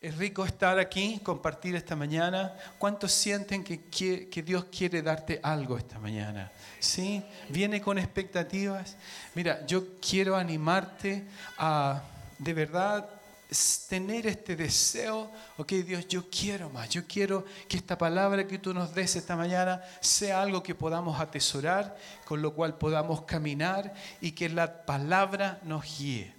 [0.00, 2.54] Es rico estar aquí, compartir esta mañana.
[2.78, 6.52] ¿Cuántos sienten que, Dios quiere darte algo esta mañana?
[6.78, 7.20] ¿Sí?
[7.48, 8.96] ¿Viene con expectativas?
[9.34, 11.24] Mira, yo quiero animarte
[11.58, 12.00] a
[12.38, 13.10] de verdad
[13.88, 18.74] tener este deseo, ok Dios, yo quiero más, yo quiero que esta palabra que tú
[18.74, 24.32] nos des esta mañana sea algo que podamos atesorar, con lo cual podamos caminar y
[24.32, 26.32] que la palabra nos guíe,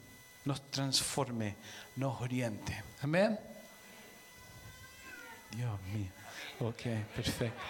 [0.46, 1.57] nos transforme,
[1.98, 2.82] nos oriente.
[3.02, 3.49] Amén.
[5.52, 6.12] Dios mío.
[6.60, 6.82] Ok,
[7.16, 7.62] perfecto.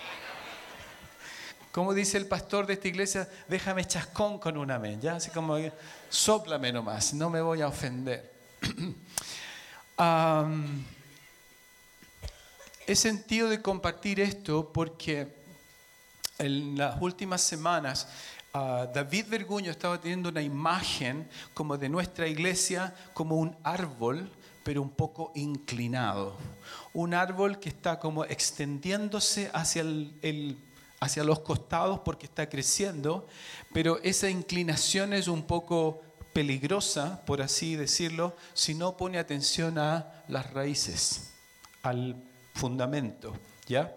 [1.71, 4.99] Como dice el pastor de esta iglesia, déjame chascón con un amén.
[4.99, 5.57] Ya, así como,
[6.09, 8.33] soplame nomás, no me voy a ofender.
[12.87, 15.35] he sentido de compartir esto porque
[16.39, 18.07] en las últimas semanas
[18.53, 24.31] ah, David Verguño estaba teniendo una imagen como de nuestra iglesia como un árbol
[24.63, 26.35] pero un poco inclinado.
[26.93, 30.57] Un árbol que está como extendiéndose hacia, el,
[30.99, 33.27] hacia los costados porque está creciendo,
[33.73, 36.01] pero esa inclinación es un poco
[36.33, 41.31] peligrosa, por así decirlo, si no pone atención a las raíces,
[41.81, 42.15] al
[42.53, 43.33] fundamento.
[43.69, 43.95] ¿Ya?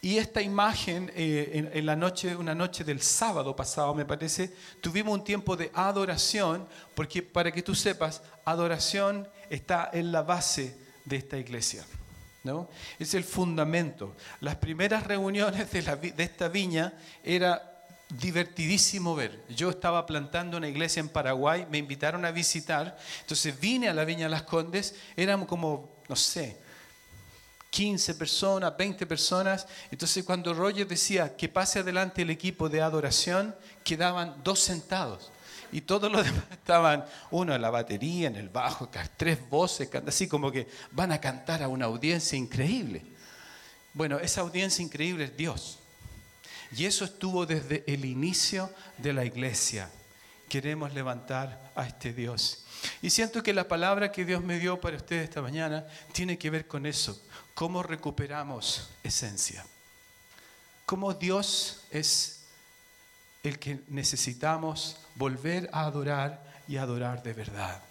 [0.00, 5.12] Y esta imagen, eh, en, la noche, una noche del sábado pasado, me parece, tuvimos
[5.12, 11.16] un tiempo de adoración, porque para que tú sepas, adoración está en la base de
[11.16, 11.84] esta iglesia.
[12.42, 12.70] ¿no?
[12.98, 14.16] Es el fundamento.
[14.40, 19.44] Las primeras reuniones de, de esta viña era divertidísimo ver.
[19.50, 24.06] Yo estaba plantando una iglesia en Paraguay, me invitaron a visitar, entonces vine a la
[24.06, 26.56] Viña Las Condes, éramos como, no sé,
[27.72, 29.66] 15 personas, 20 personas.
[29.90, 35.32] Entonces cuando Roger decía que pase adelante el equipo de adoración, quedaban dos sentados.
[35.72, 40.28] Y todos los demás estaban, uno en la batería, en el bajo, tres voces, así
[40.28, 43.02] como que van a cantar a una audiencia increíble.
[43.94, 45.78] Bueno, esa audiencia increíble es Dios.
[46.76, 49.90] Y eso estuvo desde el inicio de la iglesia.
[50.46, 52.66] Queremos levantar a este Dios.
[53.00, 56.50] Y siento que la palabra que Dios me dio para ustedes esta mañana tiene que
[56.50, 57.18] ver con eso.
[57.54, 59.64] ¿Cómo recuperamos esencia?
[60.86, 62.40] ¿Cómo Dios es
[63.42, 67.82] el que necesitamos volver a adorar y adorar de verdad?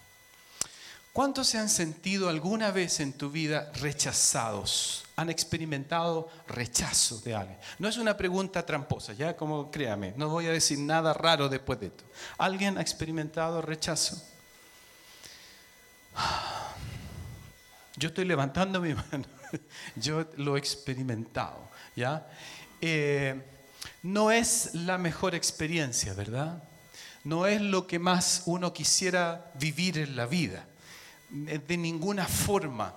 [1.14, 5.04] ¿Cuántos se han sentido alguna vez en tu vida rechazados?
[5.18, 7.58] ¿Han experimentado rechazo de alguien?
[7.80, 11.82] No es una pregunta tramposa, ya como créame, no voy a decir nada raro después
[11.82, 12.06] de esto.
[12.38, 14.24] ¿Alguien ha experimentado rechazo?
[17.98, 19.41] Yo estoy levantando mi mano.
[19.96, 22.28] Yo lo he experimentado, ¿ya?
[22.82, 23.42] Eh,
[24.04, 26.64] no es la mejor experiencia, ¿verdad?
[27.24, 30.66] No es lo que más uno quisiera vivir en la vida
[31.32, 32.96] de ninguna forma.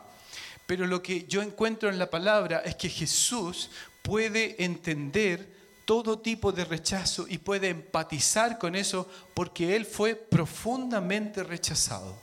[0.67, 3.71] Pero lo que yo encuentro en la palabra es que Jesús
[4.03, 5.55] puede entender
[5.85, 12.19] todo tipo de rechazo y puede empatizar con eso porque Él fue profundamente rechazado.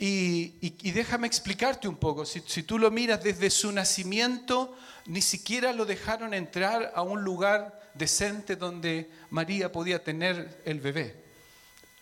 [0.00, 4.76] Y, déjame explicarte un poco, si, tú lo miras desde su nacimiento,
[5.06, 11.16] ni siquiera lo dejaron entrar a un lugar decente donde María podía tener el bebé.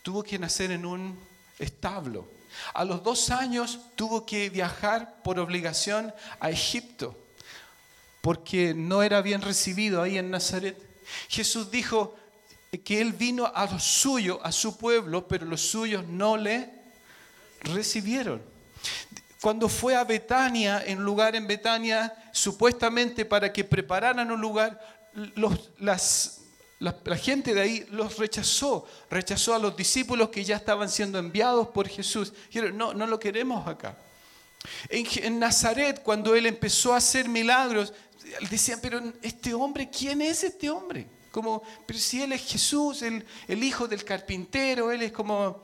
[0.02, 1.18] Tuvo que nacer en un
[1.58, 2.28] establo.
[2.74, 7.16] A los dos años tuvo que viajar por obligación a Egipto,
[8.20, 10.76] porque no era bien recibido ahí en Nazaret.
[11.28, 12.14] Jesús dijo
[12.84, 16.75] que él vino a lo suyo, a su pueblo, pero los suyos no le
[17.60, 18.42] recibieron.
[19.40, 24.80] Cuando fue a Betania, en lugar en Betania, supuestamente para que prepararan un lugar,
[25.78, 26.40] las,
[26.78, 31.68] la, gente de ahí los rechazó, rechazó a los discípulos que ya estaban siendo enviados
[31.68, 32.32] por Jesús.
[32.48, 33.96] Dijeron, no, no lo queremos acá.
[34.88, 37.92] En, Nazaret, cuando él empezó a hacer milagros,
[38.50, 41.06] decían, pero este hombre, ¿quién es este hombre?
[41.30, 45.62] Como, pero si él es Jesús, el, el hijo del carpintero, él es como,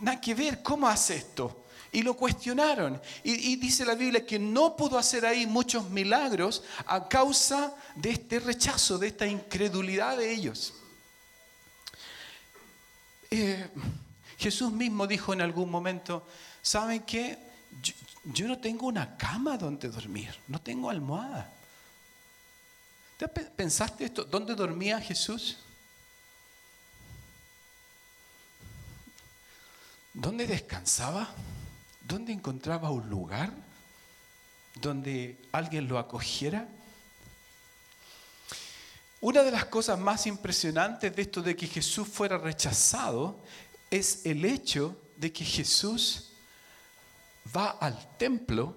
[0.00, 1.64] nada que ver, ¿cómo hace esto?
[1.96, 3.00] y lo cuestionaron.
[3.24, 8.38] Y, dice la Biblia que no pudo hacer ahí muchos milagros a causa de este
[8.38, 10.74] rechazo, de esta incredulidad de ellos.
[13.30, 13.66] Eh,
[14.36, 16.26] Jesús mismo dijo en algún momento,
[16.60, 17.38] ¿saben qué?
[18.24, 21.50] Yo, no tengo una cama donde dormir, no tengo almohada.
[23.56, 24.24] ¿Pensaste esto?
[24.24, 25.56] ¿Dónde dormía Jesús?
[30.16, 31.28] ¿Dónde descansaba?
[32.08, 33.52] ¿Dónde encontraba un lugar
[34.80, 36.66] donde alguien lo acogiera?
[39.20, 43.36] Una de las cosas más impresionantes de esto de que Jesús fuera rechazado
[43.90, 46.30] es el hecho de que Jesús
[47.54, 48.74] va al templo,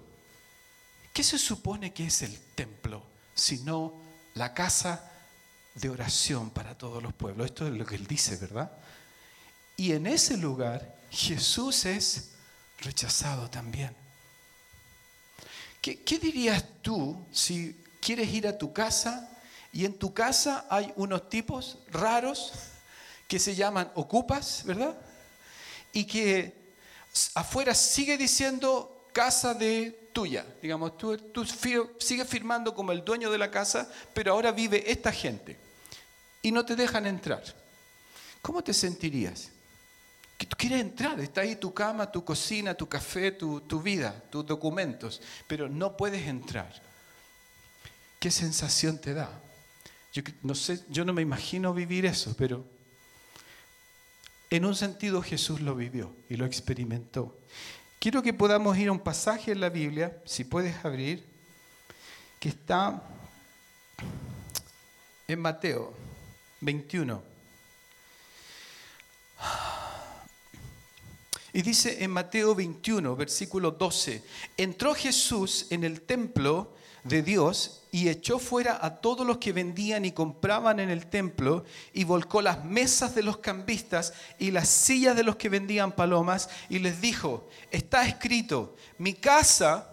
[1.14, 3.02] ¿qué se supone que es el templo?
[3.34, 3.94] Sino
[4.34, 5.10] la casa
[5.74, 7.46] de oración para todos los pueblos.
[7.46, 8.70] Esto es lo que él dice, ¿verdad?
[9.78, 12.30] Y en ese lugar Jesús es
[12.78, 13.94] rechazado también.
[15.80, 19.30] ¿Qué, dirías tú si quieres ir a tu casa
[19.72, 22.52] y en tu casa hay unos tipos raros
[23.26, 24.96] que se llaman ocupas, ¿verdad?
[25.92, 26.54] Y que
[27.34, 30.44] afuera sigue diciendo casa de tuya.
[30.60, 31.16] Digamos, tú,
[31.98, 35.56] sigues firmando como el dueño de la casa, pero ahora vive esta gente.
[36.42, 37.42] Y no te dejan entrar.
[38.42, 39.50] ¿Cómo te sentirías?
[40.40, 44.24] Que tú quieres entrar, está ahí tu cama, tu cocina, tu café, tu, tu vida,
[44.30, 46.72] tus documentos, pero no puedes entrar.
[48.18, 49.28] ¿Qué sensación te da?
[50.14, 52.64] Yo no sé, yo no me imagino vivir eso, pero
[54.48, 57.38] en un sentido Jesús lo vivió y lo experimentó.
[57.98, 61.22] Quiero que podamos ir a un pasaje en la Biblia, si puedes abrir,
[62.38, 63.02] que está
[65.28, 65.92] en Mateo
[66.62, 67.29] 21.
[71.60, 74.24] Y dice en Mateo 21, versículo 12,
[74.56, 76.72] entró Jesús en el templo
[77.04, 81.66] de Dios y echó fuera a todos los que vendían y compraban en el templo
[81.92, 86.48] y volcó las mesas de los cambistas y las sillas de los que vendían palomas
[86.70, 89.90] y les dijo, está escrito, mi casa,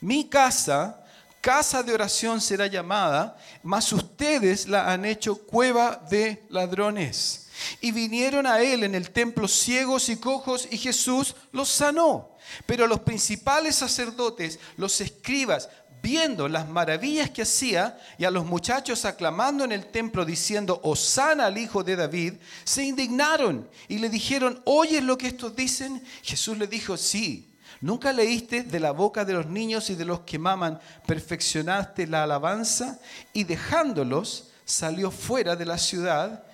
[0.00, 1.04] mi casa,
[1.46, 7.46] casa de oración será llamada, mas ustedes la han hecho cueva de ladrones.
[7.80, 12.30] Y vinieron a él en el templo ciegos y cojos y Jesús los sanó.
[12.66, 15.68] Pero los principales sacerdotes, los escribas,
[16.02, 21.46] viendo las maravillas que hacía y a los muchachos aclamando en el templo diciendo, Osana
[21.46, 22.34] al hijo de David,
[22.64, 26.02] se indignaron y le dijeron, ¿oyes lo que estos dicen?
[26.24, 27.45] Jesús le dijo, sí.
[27.80, 32.22] ¿Nunca leíste de la boca de los niños y de los que maman, perfeccionaste la
[32.22, 32.98] alabanza?
[33.32, 36.44] Y dejándolos, salió fuera de la ciudad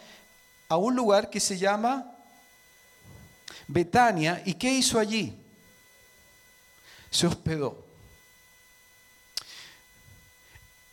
[0.69, 2.13] a un lugar que se llama
[3.69, 4.43] Betania.
[4.45, 5.39] ¿Y qué hizo allí?
[7.11, 7.85] Se hospedó.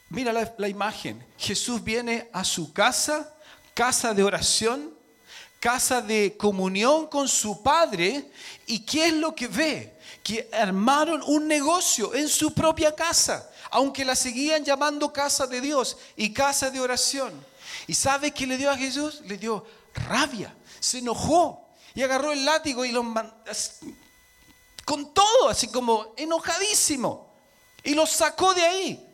[0.09, 1.23] Mira la, imagen.
[1.37, 3.35] Jesús viene a su casa,
[3.73, 4.93] casa de oración,
[5.59, 8.31] casa de comunión con su Padre.
[8.65, 9.98] ¿Y qué es lo que ve?
[10.29, 15.97] Que armaron un negocio en su propia casa, aunque la seguían llamando casa de Dios
[16.15, 17.33] y casa de oración.
[17.87, 19.21] ¿Y sabe qué le dio a Jesús?
[19.25, 19.65] Le dio
[19.95, 23.03] rabia, se enojó y agarró el látigo y lo
[24.85, 27.33] con todo, así como enojadísimo,
[27.83, 29.07] y lo sacó de ahí.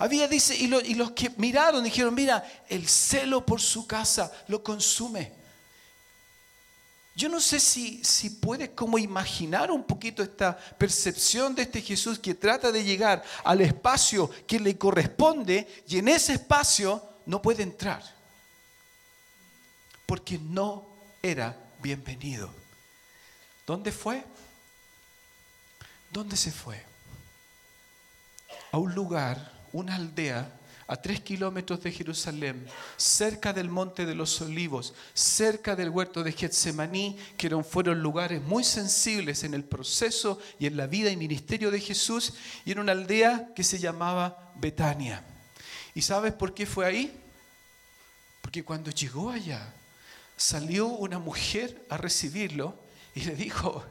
[0.00, 5.32] Había, dice, y, los que miraron dijeron, mira, el celo por su casa lo consume.
[7.16, 12.18] Yo no sé si, si puedes como imaginar un poquito esta percepción de este Jesús
[12.18, 17.62] que trata de llegar al espacio que le corresponde y en ese espacio no puede
[17.62, 18.02] entrar.
[20.04, 20.86] Porque no
[21.22, 22.50] era bienvenido.
[23.66, 24.22] ¿Dónde fue?
[26.10, 26.84] ¿Dónde se fue?
[28.72, 30.50] A un lugar una aldea
[30.88, 32.66] a tres kilómetros de Jerusalén,
[32.96, 38.62] cerca del monte de los olivos, cerca del huerto de Getsemaní, que fueron lugares muy
[38.62, 42.34] sensibles en el proceso y en la vida y ministerio de Jesús,
[42.64, 45.24] y en una aldea que se llamaba Betania.
[45.94, 47.20] ¿Y sabes por qué fue ahí?
[48.40, 49.74] Porque cuando llegó allá,
[50.36, 52.78] salió una mujer a recibirlo
[53.14, 53.84] y le dijo,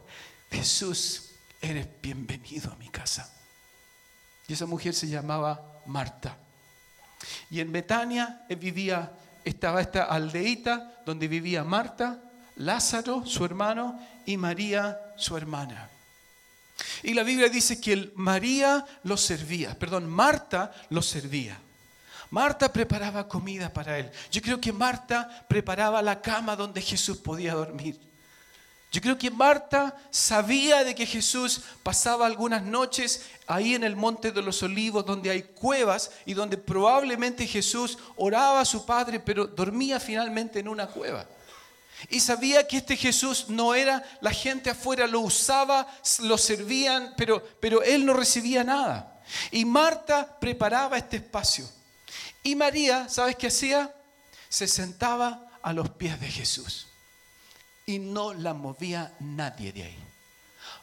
[0.50, 3.32] Jesús, eres bienvenido a mi casa.
[4.48, 6.38] Y esa mujer se llamaba Marta.
[7.50, 9.12] Y en Betania eh, vivía,
[9.44, 12.20] estaba esta aldeíta donde vivía Marta,
[12.56, 15.88] Lázaro, su hermano, y María, su hermana.
[17.02, 21.58] Y la Biblia dice que María lo servía, perdón, Marta lo servía.
[22.30, 24.10] Marta preparaba comida para él.
[24.30, 28.00] Yo creo que Marta preparaba la cama donde Jesús podía dormir.
[28.96, 34.32] Yo creo que Marta sabía de que Jesús pasaba algunas noches ahí en el Monte
[34.32, 39.46] de los Olivos, donde hay cuevas y donde probablemente Jesús oraba a su Padre, pero
[39.46, 41.26] dormía finalmente en una cueva.
[42.08, 45.86] Y sabía que este Jesús no era, la gente afuera lo usaba,
[46.20, 49.20] lo servían, pero, pero él no recibía nada.
[49.50, 51.68] Y Marta preparaba este espacio.
[52.42, 53.94] Y María, ¿sabes qué hacía?
[54.48, 56.86] Se sentaba a los pies de Jesús
[57.86, 59.98] y no la movía nadie de ahí.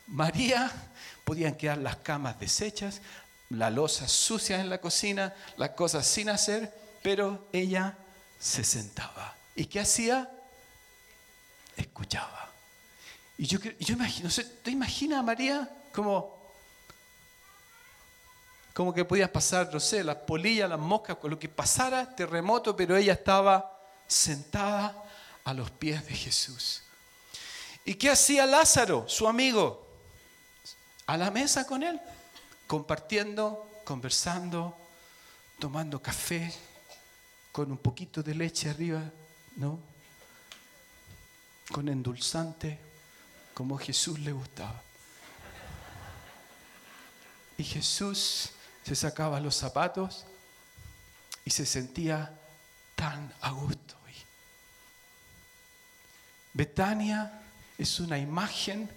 [0.07, 0.71] María,
[1.25, 3.01] podían quedar las camas deshechas,
[3.49, 7.97] la losa sucia en la cocina, las cosas sin hacer, pero ella
[8.39, 9.35] se sentaba.
[9.55, 10.31] ¿Y qué hacía?
[11.75, 12.49] Escuchaba.
[13.37, 14.29] Y yo, yo imagino,
[14.63, 16.37] ¿te imaginas a María como,
[18.73, 22.95] como que podías pasar, no sé, las polillas, las moscas, lo que pasara, terremoto, pero
[22.95, 25.03] ella estaba sentada
[25.43, 26.82] a los pies de Jesús.
[27.85, 29.85] ¿Y qué hacía Lázaro, su amigo?
[31.05, 31.99] A la mesa con él,
[32.65, 34.75] compartiendo, conversando,
[35.59, 36.53] tomando café,
[37.51, 39.01] con un poquito de leche arriba,
[39.57, 39.79] ¿no?
[41.71, 42.79] Con endulzante,
[43.53, 44.81] como Jesús le gustaba.
[47.57, 48.51] Y Jesús
[48.83, 50.25] se sacaba los zapatos
[51.45, 52.33] y se sentía
[52.95, 53.93] tan a gusto.
[56.53, 57.42] Betania
[57.77, 58.89] es una imagen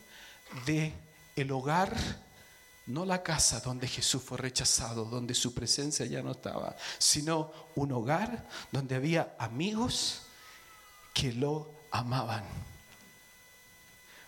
[0.65, 0.93] de
[1.35, 1.95] el hogar,
[2.87, 7.93] no la casa donde Jesús fue rechazado, donde su presencia ya no estaba, sino un
[7.93, 10.23] hogar donde había amigos
[11.13, 12.45] que lo amaban.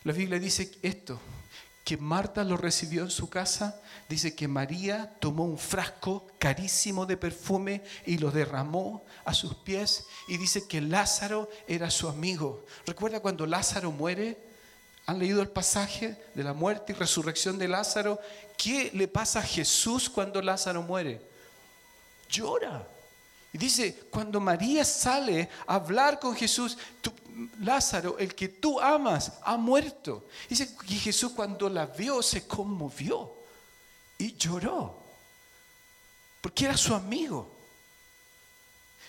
[0.05, 1.21] La Biblia dice esto,
[1.88, 3.80] que Marta lo recibió en su casa,
[4.11, 10.04] dice que María tomó un frasco carísimo de perfume y lo derramó a sus pies
[10.28, 12.66] y dice que Lázaro era su amigo.
[12.85, 14.37] ¿Recuerda cuando Lázaro muere?
[15.07, 18.21] ¿Han leído el pasaje de la muerte y resurrección de Lázaro?
[18.59, 21.23] ¿Qué le pasa a Jesús cuando Lázaro muere?
[22.28, 22.87] Llora.
[23.50, 26.76] Y dice, cuando María sale a hablar con Jesús,
[27.61, 30.26] Lázaro, el que tú amas, ha muerto.
[30.49, 33.33] Dice que Jesús cuando la vio se conmovió
[34.18, 34.97] y lloró,
[36.40, 37.59] porque era su amigo.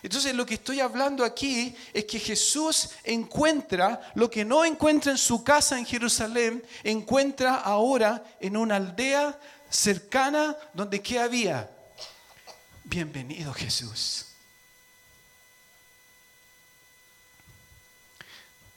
[0.02, 5.18] Entonces lo que estoy hablando aquí es que Jesús encuentra lo que no encuentra en
[5.18, 9.38] su casa en Jerusalén, encuentra ahora en una aldea
[9.70, 11.70] cercana donde ¿qué había?
[12.86, 14.29] Bienvenido Jesús.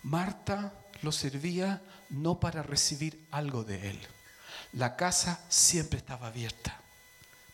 [0.03, 3.99] Marta lo servía no para recibir algo de él.
[4.73, 6.81] La casa siempre estaba abierta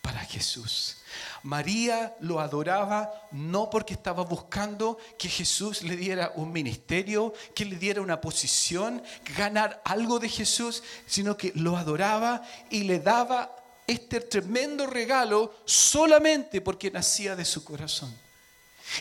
[0.03, 0.99] para Jesús.
[1.43, 7.77] María lo adoraba no porque estaba buscando que Jesús le diera un ministerio, que le
[7.77, 9.03] diera una posición,
[9.37, 13.55] ganar algo de Jesús, sino que lo adoraba y le daba
[13.87, 18.28] este tremendo regalo solamente porque nacía de su corazón.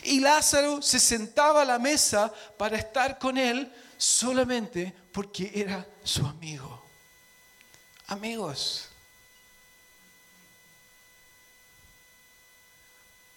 [0.02, 6.24] Y Lázaro se sentaba a la mesa para estar con él solamente porque era su
[6.24, 6.82] amigo.
[8.06, 8.88] Amigos,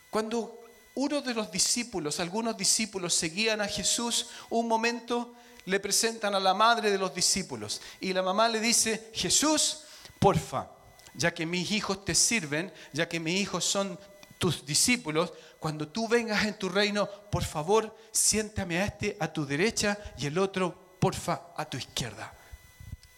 [0.10, 0.62] cuando
[0.96, 5.34] uno de los discípulos, algunos discípulos seguían a Jesús, un momento
[5.66, 9.82] le presentan a la madre de los discípulos y la mamá le dice, Jesús,
[10.20, 10.68] porfa,
[11.14, 14.00] ya que mis hijos te sirven, ya que mis hijos son
[14.42, 19.46] tus discípulos, cuando tú vengas en tu reino, por favor, siéntame a este a tu
[19.46, 22.34] derecha y el otro, porfa, a tu izquierda.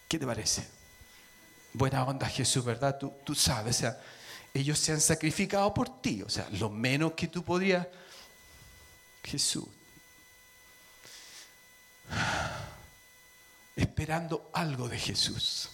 [0.09, 0.67] ¿Qué te parece?
[1.71, 2.97] Buena onda Jesús, ¿verdad?
[2.99, 4.01] Tú, tú sabes, o sea,
[4.53, 7.87] ellos se han sacrificado por ti, o sea, lo menos que tú podrías,
[9.23, 9.63] Jesús,
[13.77, 15.69] esperando algo de Jesús,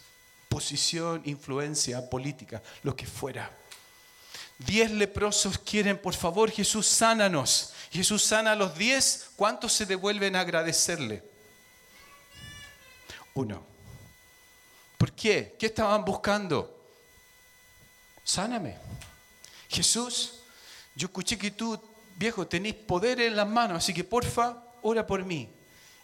[0.47, 3.58] posición, influencia, política, lo que fuera.
[4.59, 7.73] Diez leprosos quieren, por favor, Jesús, sánanos.
[7.91, 11.23] Jesús sana a los diez, ¿cuántos se devuelven a agradecerle?
[13.33, 13.65] Uno.
[14.97, 15.55] ¿Por qué?
[15.57, 16.77] ¿Qué estaban buscando?
[18.21, 18.77] Sáname.
[19.69, 20.41] Jesús,
[20.93, 21.81] yo escuché que tú,
[22.17, 25.49] viejo, tenés poder en las manos, así que porfa, ora por mí.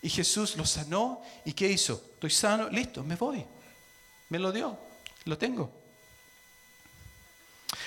[0.01, 2.01] Y Jesús lo sanó y ¿qué hizo?
[2.13, 3.45] Estoy sano, listo, me voy.
[4.29, 4.77] Me lo dio,
[5.25, 5.84] lo tengo.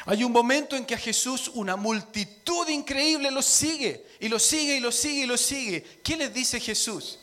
[0.06, 4.76] Hay un momento en que a Jesús una multitud increíble lo sigue y lo sigue
[4.76, 5.82] y lo sigue y lo sigue.
[6.02, 7.18] ¿Qué les dice Jesús?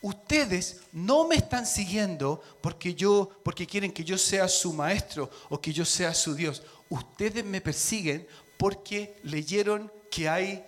[0.00, 5.60] Ustedes no me están siguiendo porque yo porque quieren que yo sea su maestro o
[5.60, 6.62] que yo sea su Dios.
[6.88, 10.64] Ustedes me persiguen porque leyeron que hay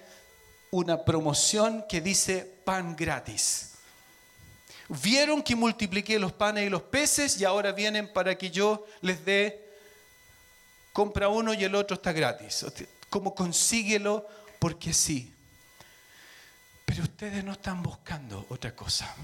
[0.71, 3.73] una promoción que dice pan gratis.
[4.89, 9.25] Vieron que multipliqué los panes y los peces y ahora vienen para que yo les
[9.25, 9.70] dé
[10.93, 12.65] compra uno y el otro está gratis.
[13.09, 14.27] Como consíguelo
[14.59, 15.33] porque sí.
[16.85, 19.15] Pero ustedes no están buscando otra cosa.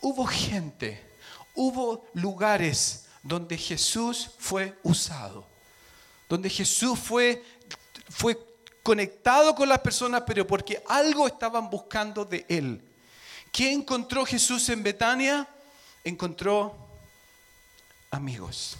[0.00, 1.18] Hubo gente,
[1.54, 5.46] hubo lugares donde Jesús fue usado,
[6.28, 7.42] donde Jesús fue,
[8.10, 8.38] fue
[8.82, 12.82] conectado con las personas, pero porque algo estaban buscando de Él.
[13.50, 15.48] ¿Qué encontró Jesús en Betania?
[16.02, 16.76] Encontró
[18.10, 18.76] amigos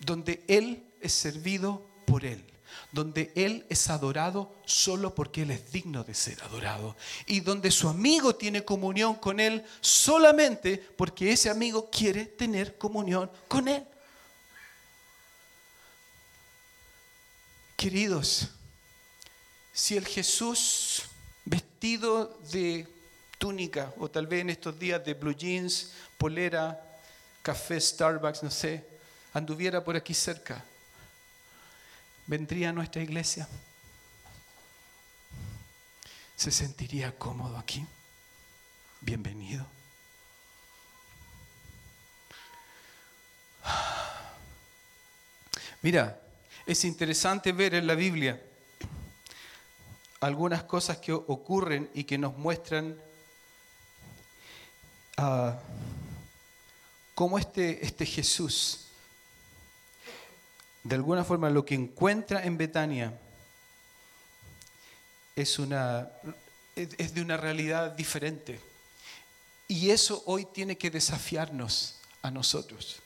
[0.00, 2.44] donde Él es servido por Él,
[2.92, 7.88] donde Él es adorado solo porque Él es digno de ser adorado, y donde su
[7.88, 13.86] amigo tiene comunión con Él solamente porque ese amigo quiere tener comunión con Él.
[17.76, 18.48] Queridos,
[19.72, 21.02] si el Jesús
[21.46, 22.86] vestido de
[23.38, 26.78] túnica o tal vez en estos días de blue jeans, polera,
[27.42, 28.89] café Starbucks, no sé,
[29.32, 30.64] anduviera por aquí cerca,
[32.26, 33.48] vendría a nuestra iglesia.
[36.36, 37.86] ¿Se sentiría cómodo aquí?
[39.00, 39.66] Bienvenido.
[45.82, 46.20] Mira,
[46.66, 48.40] es interesante ver en la Biblia
[50.20, 52.96] algunas cosas que ocurren y que nos muestran
[55.18, 55.52] uh,
[57.14, 58.89] cómo este, este Jesús,
[60.82, 63.18] de alguna forma lo que encuentra en Betania
[65.36, 66.08] es, una,
[66.74, 68.60] es de una realidad diferente.
[69.68, 73.00] Y eso hoy tiene que desafiarnos a nosotros.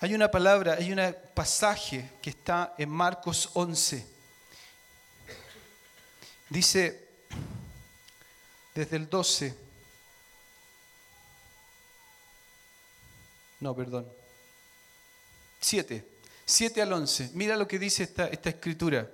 [0.00, 4.18] Hay una palabra, hay un pasaje que está en Marcos 11
[6.50, 7.06] Dice
[8.74, 9.54] desde el 12,
[13.60, 14.08] no, perdón,
[15.60, 16.06] 7,
[16.44, 17.30] 7 al 11.
[17.34, 19.08] Mira lo que dice esta, esta escritura.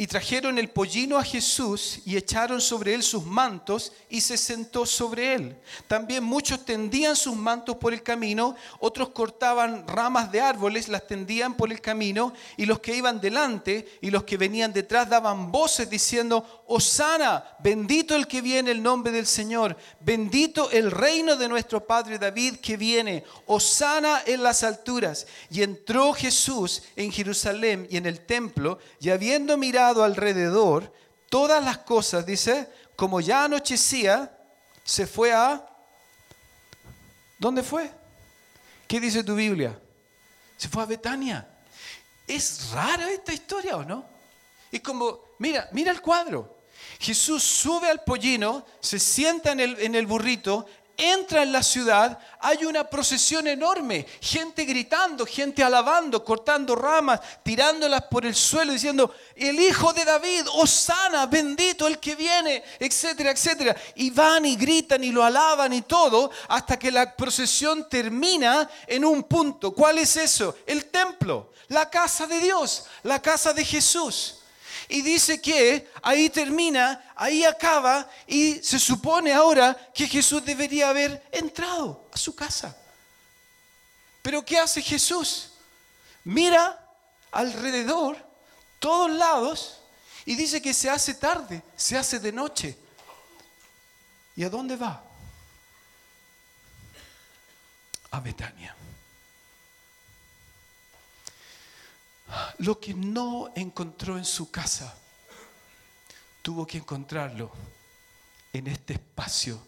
[0.00, 4.86] Y trajeron el pollino a Jesús y echaron sobre él sus mantos y se sentó
[4.86, 5.58] sobre él.
[5.88, 11.54] También muchos tendían sus mantos por el camino, otros cortaban ramas de árboles, las tendían
[11.54, 15.90] por el camino y los que iban delante y los que venían detrás daban voces
[15.90, 21.84] diciendo, Osana, bendito el que viene el nombre del Señor, bendito el reino de nuestro
[21.84, 25.26] Padre David que viene, Osana en las alturas.
[25.50, 30.92] Y entró Jesús en Jerusalén y en el templo y habiendo mirado alrededor,
[31.28, 34.38] todas las cosas, dice, como ya anochecía,
[34.84, 35.66] se fue a...
[37.40, 37.90] ¿Dónde fue?
[38.86, 39.76] ¿Qué dice tu Biblia?
[40.56, 41.48] Se fue a Betania.
[42.28, 44.04] ¿Es rara esta historia o no?
[44.70, 46.59] Es como, mira, mira el cuadro.
[47.00, 49.60] Jesús sube al pollino, se sienta en
[49.94, 50.66] el, burrito,
[50.98, 58.02] entra en la ciudad, hay una procesión enorme, gente gritando, gente alabando, cortando ramas, tirándolas
[58.02, 63.74] por el suelo, diciendo, el Hijo de David, Osana, bendito el que viene, etcétera, etcétera.
[63.94, 69.06] Y van y gritan y lo alaban y todo, hasta que la procesión termina en
[69.06, 69.72] un punto.
[69.72, 70.54] ¿Cuál es eso?
[70.66, 74.39] El templo, la casa de Dios, la casa de Jesús.
[74.92, 81.22] Y dice que ahí termina, ahí acaba y se supone ahora que Jesús debería haber
[81.30, 82.76] entrado a su casa.
[84.20, 85.52] Pero ¿qué hace Jesús?
[86.24, 86.84] Mira
[87.30, 88.16] alrededor,
[88.80, 89.78] todos lados,
[90.24, 92.76] y dice que se hace tarde, se hace de noche.
[94.34, 95.04] ¿Y a dónde va?
[98.10, 98.74] A Betania.
[102.58, 104.94] Lo que no encontró en su casa,
[106.42, 107.50] tuvo que encontrarlo
[108.52, 109.60] en este espacio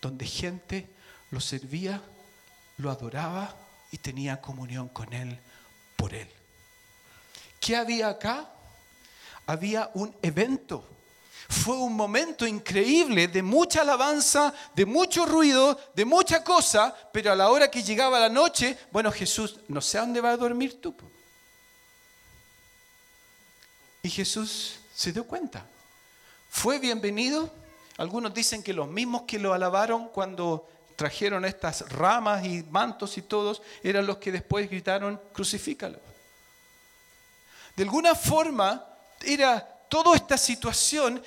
[0.00, 0.88] donde gente
[1.30, 2.00] lo servía,
[2.78, 3.54] lo adoraba
[3.90, 5.38] y tenía comunión con él
[5.96, 6.28] por él.
[7.60, 8.48] ¿Qué había acá?
[9.46, 10.84] Había un evento.
[11.48, 17.36] Fue un momento increíble de mucha alabanza, de mucho ruido, de mucha cosa, pero a
[17.36, 20.80] la hora que llegaba la noche, bueno, Jesús, no sé a dónde va a dormir
[20.80, 20.94] tú.
[24.02, 25.66] Y Jesús se dio cuenta.
[26.48, 27.52] Fue bienvenido.
[27.96, 33.22] Algunos dicen que los mismos que lo alabaron cuando trajeron estas ramas y mantos y
[33.22, 35.98] todos eran los que después gritaron, crucifícalo.
[37.76, 38.84] De alguna forma,
[39.24, 41.22] era toda esta situación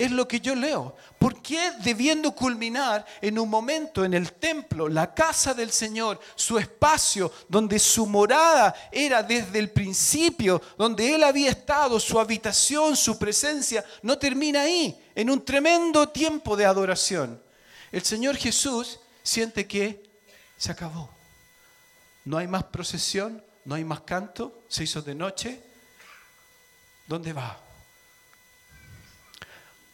[0.00, 0.96] es lo que yo leo.
[1.18, 6.58] ¿Por qué debiendo culminar en un momento en el templo, la casa del Señor, su
[6.58, 13.18] espacio, donde su morada era desde el principio, donde Él había estado, su habitación, su
[13.18, 17.38] presencia, no termina ahí, en un tremendo tiempo de adoración?
[17.92, 20.02] El Señor Jesús siente que
[20.56, 21.10] se acabó.
[22.24, 25.60] No hay más procesión, no hay más canto, se hizo de noche.
[27.06, 27.69] ¿Dónde va?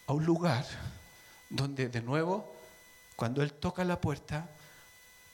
[0.06, 0.66] A un lugar
[1.50, 2.54] donde de nuevo,
[3.16, 4.48] cuando él toca la puerta,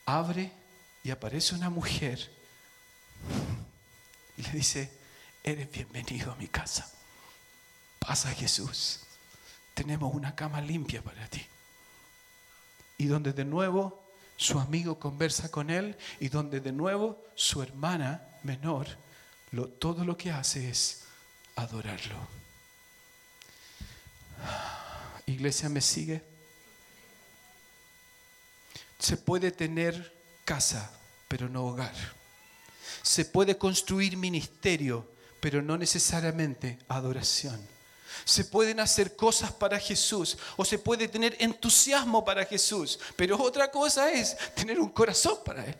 [0.05, 0.51] abre
[1.03, 2.31] y aparece una mujer
[4.37, 4.91] y le dice,
[5.43, 6.89] eres bienvenido a mi casa.
[7.99, 9.01] Pasa Jesús,
[9.73, 11.45] tenemos una cama limpia para ti.
[12.97, 14.03] Y donde de nuevo
[14.37, 18.87] su amigo conversa con él y donde de nuevo su hermana menor
[19.79, 21.03] todo lo que hace es
[21.55, 22.42] adorarlo.
[25.25, 26.21] Iglesia, ¿me sigue?
[28.99, 30.13] Se puede tener
[30.45, 30.91] casa,
[31.27, 31.93] pero no hogar.
[33.01, 37.59] Se puede construir ministerio, pero no necesariamente adoración.
[38.25, 43.69] Se pueden hacer cosas para Jesús o se puede tener entusiasmo para Jesús, pero otra
[43.69, 45.75] cosa es tener un corazón para Él.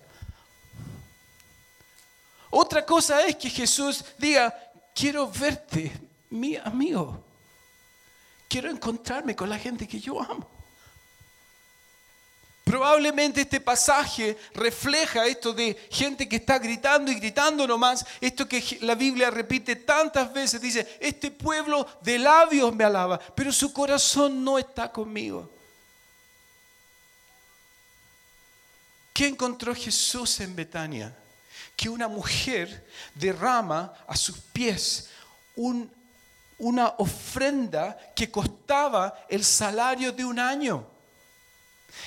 [2.49, 4.53] Otra cosa es que Jesús diga,
[4.93, 5.91] quiero verte,
[6.29, 7.23] mi amigo.
[8.53, 10.47] Quiero encontrarme con la gente que yo amo.
[12.63, 18.77] Probablemente este pasaje refleja esto de gente que está gritando y gritando nomás, esto que
[18.81, 24.43] la Biblia repite tantas veces, dice, este pueblo de labios me alaba, pero su corazón
[24.43, 25.49] no está conmigo.
[29.13, 31.11] ¿Qué encontró Jesús en Betania?
[31.75, 35.09] Que una mujer derrama a sus pies
[35.55, 36.02] un-
[36.63, 40.87] una ofrenda que costaba el salario de un año.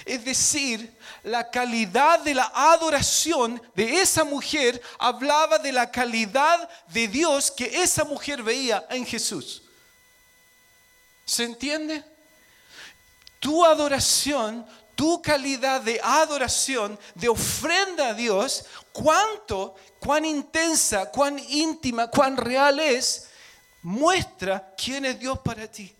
[0.05, 7.07] Es decir, la calidad de la adoración de esa mujer hablaba de la calidad de
[7.07, 9.63] Dios que esa mujer veía en Jesús.
[11.25, 12.03] ¿Se entiende?
[13.39, 22.09] Tu adoración, tu calidad de adoración, de ofrenda a Dios, cuánto, cuán intensa, cuán íntima,
[22.09, 23.29] cuán real es,
[23.87, 25.95] muestra quién es Dios para ti.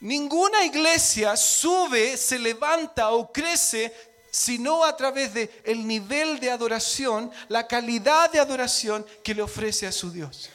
[0.00, 3.94] Ninguna iglesia sube, se levanta o crece
[4.28, 9.86] sino a través del el nivel de adoración, la calidad de adoración que le ofrece
[9.86, 10.50] a su Dios.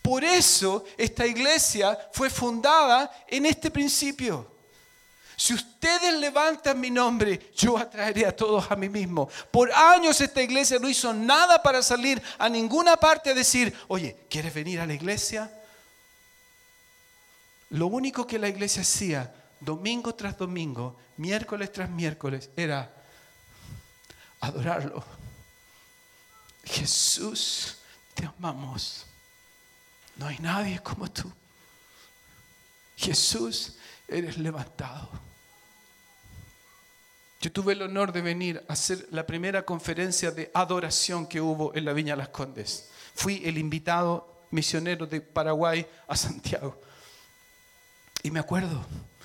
[0.00, 4.55] Por eso esta iglesia fue fundada en este principio.
[5.36, 9.28] Si ustedes levantan mi nombre, yo atraeré a todos a mí mismo.
[9.50, 14.16] Por años esta iglesia no hizo nada para salir a ninguna parte a decir, oye,
[14.30, 15.50] ¿quieres venir a la iglesia?
[17.70, 22.90] Lo único que la iglesia hacía domingo tras domingo, miércoles tras miércoles, era
[24.40, 25.04] adorarlo.
[26.64, 27.76] Jesús,
[28.14, 29.04] te amamos.
[30.16, 31.30] No hay nadie como tú.
[32.96, 33.74] Jesús,
[34.08, 35.25] eres levantado.
[37.40, 41.74] Yo tuve el honor de venir a hacer la primera conferencia de adoración que hubo
[41.74, 42.88] en la Viña Las Condes.
[43.14, 46.80] Fui el invitado misionero de Paraguay a Santiago.
[48.22, 48.84] Y me acuerdo,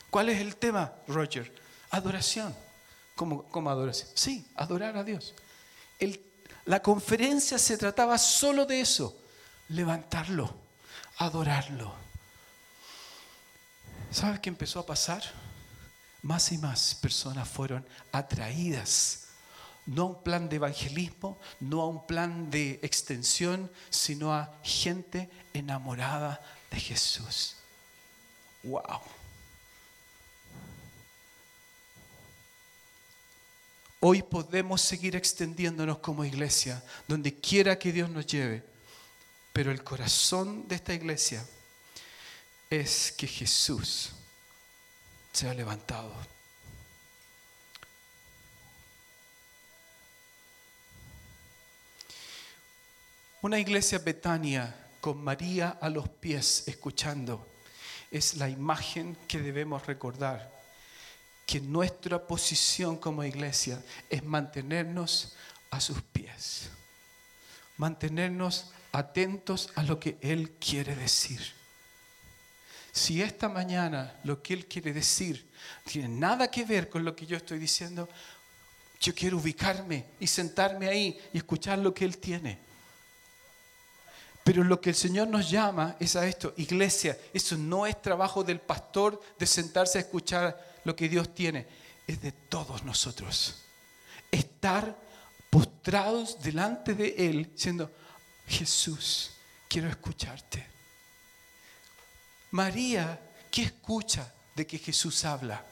[0.10, 1.52] ¿cuál es el tema, Roger?
[1.90, 2.54] Adoración.
[3.16, 4.10] ¿Cómo, cómo adoración?
[4.14, 5.34] Sí, adorar a Dios.
[6.66, 9.18] La conferencia se trataba solo de eso,
[9.70, 10.54] levantarlo,
[11.18, 11.94] adorarlo.
[14.12, 15.24] ¿Sabes qué empezó a pasar?
[16.24, 19.28] Más y más personas fueron atraídas,
[19.88, 25.30] no a un plan de evangelismo, no a un plan de extensión, sino a gente
[25.54, 27.56] enamorada de Jesús.
[28.64, 29.02] Wow.
[34.00, 38.64] Hoy podemos seguir extendiéndonos como iglesia, donde quiera que Dios nos lleve,
[39.54, 41.46] pero el corazón de esta iglesia
[42.70, 44.14] es que Jesús
[45.32, 46.12] sea levantado.
[53.42, 57.48] Una iglesia Betania con María a los pies escuchando
[58.12, 60.52] es la imagen que debemos recordar.
[61.48, 65.36] Que nuestra posición como iglesia es mantenernos
[65.72, 66.70] a sus pies.
[67.78, 71.61] Mantenernos atentos a lo que Él quiere decir.
[72.92, 75.50] Si esta mañana lo que Él quiere decir
[75.86, 78.10] tiene nada que ver con lo que yo estoy diciendo,
[79.00, 82.60] yo quiero ubicarme y sentarme ahí y escuchar lo que Él tiene.
[84.44, 88.44] Pero lo que el Señor nos llama es a esto, iglesia, eso no es trabajo
[88.44, 91.68] del pastor de sentarse a escuchar lo que Dios tiene,
[92.08, 93.64] es de todos nosotros.
[94.32, 94.98] Estar
[95.50, 97.92] postrados delante de Él, diciendo,
[98.48, 99.32] Jesús,
[99.68, 100.71] quiero escucharte.
[102.52, 105.64] María, ¿qué escucha de que Jesús habla?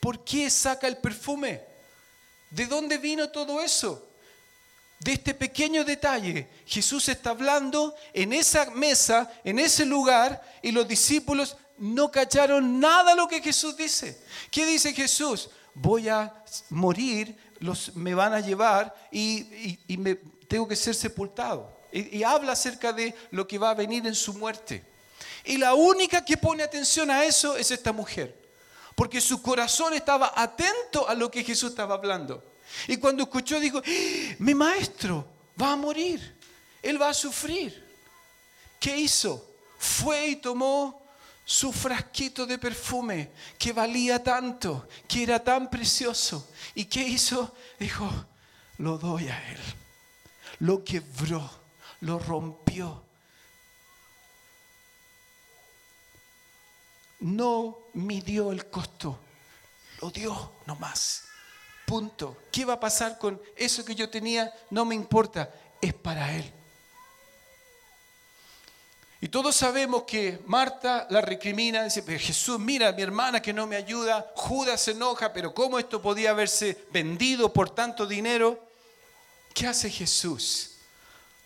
[0.00, 1.62] ¿Por qué saca el perfume?
[2.50, 4.10] ¿De dónde vino todo eso?
[5.00, 6.48] De este pequeño detalle.
[6.66, 13.14] Jesús está hablando en esa mesa, en ese lugar, y los discípulos no cacharon nada
[13.14, 14.20] lo que Jesús dice.
[14.50, 15.50] ¿Qué dice Jesús?
[15.74, 16.32] Voy a
[16.70, 20.14] morir, los, me van a llevar y, me,
[20.46, 21.72] tengo que ser sepultado.
[21.92, 24.93] Y habla acerca de lo que va a venir en su muerte.
[25.44, 28.42] Y la única que pone atención a eso es esta mujer.
[28.94, 32.42] Porque su corazón estaba atento a lo que Jesús estaba hablando.
[32.88, 34.34] Y cuando escuchó, dijo, "¡Ah!
[34.38, 35.26] mi maestro,
[35.60, 36.38] va a morir,
[36.82, 37.82] él va a sufrir.
[38.80, 39.54] ¿Qué hizo?
[39.78, 41.02] Fue y tomó
[41.44, 46.48] su frasquito de perfume que valía tanto, que era tan precioso.
[46.74, 47.54] ¿Y qué hizo?
[47.78, 48.10] Dijo,
[48.78, 49.60] lo doy a él.
[50.60, 51.50] Lo quebró,
[52.00, 53.03] lo rompió.
[57.24, 59.18] No midió el costo,
[60.02, 61.24] lo dio nomás.
[61.86, 62.36] Punto.
[62.52, 64.52] ¿Qué va a pasar con eso que yo tenía?
[64.68, 66.52] No me importa, es para él.
[69.22, 73.76] Y todos sabemos que Marta la recrimina, dice, Jesús, mira, mi hermana que no me
[73.76, 78.62] ayuda, Judas se enoja, pero ¿cómo esto podía haberse vendido por tanto dinero?
[79.54, 80.72] ¿Qué hace Jesús?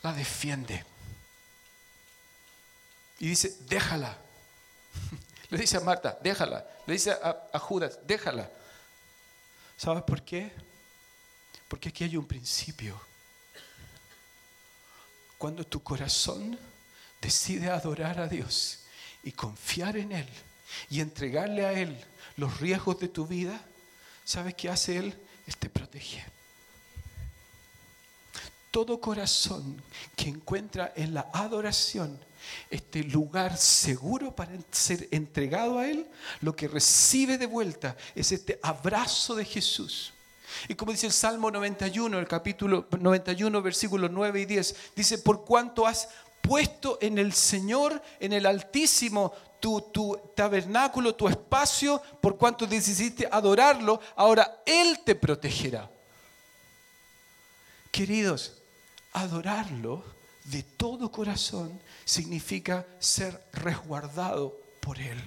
[0.02, 0.84] La defiende.
[3.20, 4.18] Y dice, déjala.
[5.50, 6.64] Le dice a Marta, déjala.
[6.86, 8.48] Le dice a, Judas, déjala.
[9.76, 10.52] ¿Sabes por qué?
[11.68, 13.00] Porque aquí hay un principio.
[15.38, 16.58] Cuando tu corazón
[17.20, 18.80] decide adorar a Dios
[19.22, 20.28] y confiar en Él
[20.90, 22.04] y entregarle a Él
[22.36, 23.60] los riesgos de tu vida,
[24.24, 25.18] ¿sabes qué hace Él?
[25.46, 26.24] Él te protege.
[28.70, 29.82] Todo corazón
[30.14, 32.20] que encuentra en la adoración
[32.70, 36.06] este lugar seguro para ser entregado a Él,
[36.40, 40.12] lo que recibe de vuelta es este abrazo de Jesús.
[40.66, 45.44] Y como dice el Salmo 91, el capítulo 91, versículos 9 y 10, dice, por
[45.44, 46.08] cuanto has
[46.40, 53.28] puesto en el Señor, en el Altísimo, tu, tu, tabernáculo, tu espacio, por cuanto decidiste
[53.30, 55.90] adorarlo, ahora Él te protegerá.
[57.90, 58.54] Queridos,
[59.12, 60.04] adorarlo
[60.50, 65.20] de todo corazón significa ser resguardado por Él.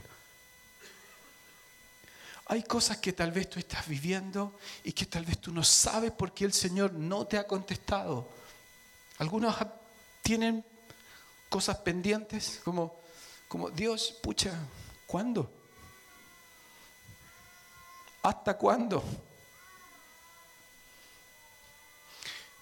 [2.47, 6.11] Hay cosas que tal vez tú estás viviendo y que tal vez tú no sabes
[6.11, 8.27] por qué el Señor no te ha contestado.
[9.19, 9.55] Algunos
[10.21, 10.65] tienen
[11.49, 12.99] cosas pendientes como,
[13.47, 14.53] como Dios, pucha,
[15.05, 15.49] ¿cuándo?
[18.23, 19.03] ¿Hasta cuándo?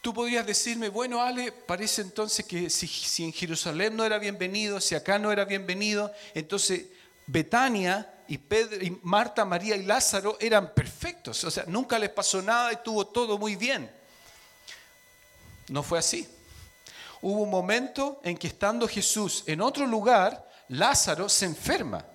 [0.01, 4.95] Tú podrías decirme, bueno, Ale, parece entonces que si, en Jerusalén no era bienvenido, si
[4.95, 6.85] acá no era bienvenido, entonces
[7.27, 11.43] Betania y, Pedro, y Marta, María y Lázaro eran perfectos.
[11.43, 13.91] O sea, nunca les pasó nada y tuvo todo muy bien.
[15.67, 16.27] No fue así.
[17.21, 22.05] Hubo un momento en que estando Jesús en otro lugar, Lázaro se enferma.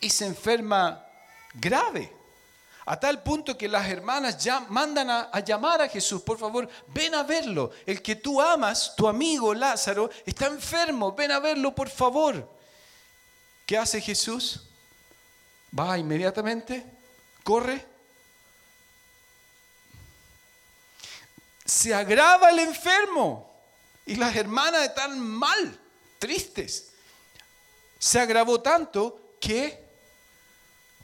[0.00, 1.06] Y se enferma
[1.54, 2.19] grave.
[2.90, 7.14] A tal punto que las hermanas ya mandan a, llamar a Jesús, por favor, ven
[7.14, 7.70] a verlo.
[7.86, 12.50] El que tú amas, tu amigo Lázaro, está enfermo, ven a verlo, por favor.
[13.64, 14.62] ¿Qué hace Jesús?
[15.78, 16.84] Va inmediatamente,
[17.44, 17.86] corre.
[21.64, 23.54] Se agrava el enfermo
[24.04, 25.80] y las hermanas están mal,
[26.18, 26.90] tristes.
[28.00, 29.80] Se agravó tanto que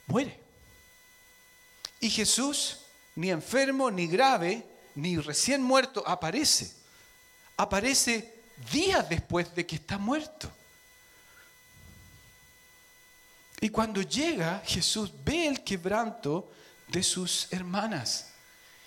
[0.07, 0.46] muere.
[1.99, 2.79] Y Jesús,
[3.15, 4.63] ni enfermo, ni grave,
[4.95, 6.71] ni recién muerto, aparece.
[7.57, 8.33] Aparece
[8.71, 10.49] días después de que está muerto.
[13.59, 16.51] Y cuando llega, Jesús ve el quebranto
[16.87, 18.27] de sus hermanas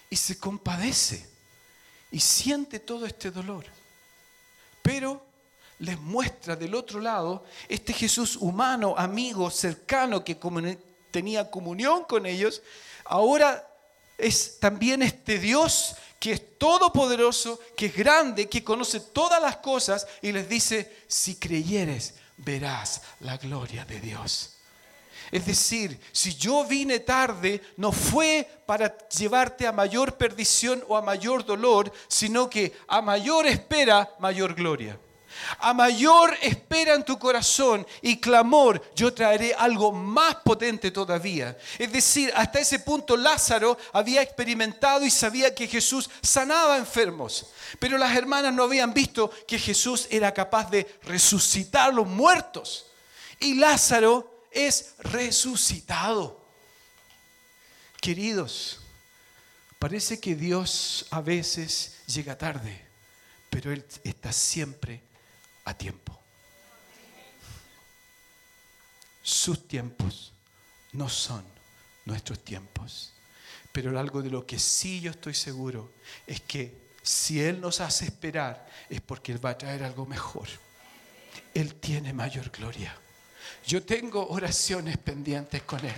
[0.09, 1.29] y se compadece
[2.12, 3.64] y siente todo este dolor.
[4.83, 5.25] Pero
[5.81, 10.38] les muestra del otro lado este Jesús humano, amigo, cercano, que
[11.11, 12.62] tenía comunión con ellos,
[13.11, 13.68] ahora
[14.16, 20.07] es también este Dios que es todopoderoso, que es grande, que conoce todas las cosas
[20.23, 24.51] y les dice, si creyeres, verás la gloria de Dios.
[25.33, 31.03] Es decir, si yo vine tarde, no fue para llevarte a mayor perdición o a
[31.03, 34.99] mayor dolor, sino que a mayor espera, mayor gloria.
[35.59, 41.57] A mayor espera en tu corazón y clamor, yo traeré algo más potente todavía.
[41.79, 47.47] Es decir, hasta ese punto Lázaro había experimentado y sabía que Jesús sanaba enfermos.
[47.79, 52.87] Pero las hermanas no habían visto que Jesús era capaz de resucitar los muertos.
[53.38, 56.40] Y Lázaro es resucitado.
[58.01, 58.81] Queridos,
[59.79, 62.87] parece que Dios a veces llega tarde,
[63.51, 65.10] pero Él está siempre
[65.71, 66.19] a tiempo.
[69.23, 70.33] Sus tiempos
[70.93, 71.45] no son
[72.05, 73.13] nuestros tiempos.
[73.73, 75.93] Pero algo de lo que sí yo estoy seguro
[76.27, 80.49] es que si Él nos hace esperar es porque Él va a traer algo mejor.
[81.55, 82.97] Él tiene mayor gloria.
[83.67, 85.95] Yo tengo oraciones pendientes con Él.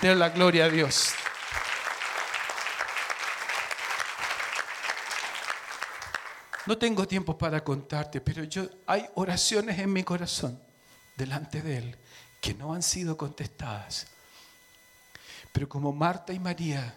[0.00, 1.10] De la gloria a Dios.
[6.66, 10.60] No tengo tiempo para contarte, pero yo hay oraciones en mi corazón
[11.16, 11.96] delante de Él
[12.40, 14.06] que no han sido contestadas.
[15.52, 16.94] Pero como Marta y María,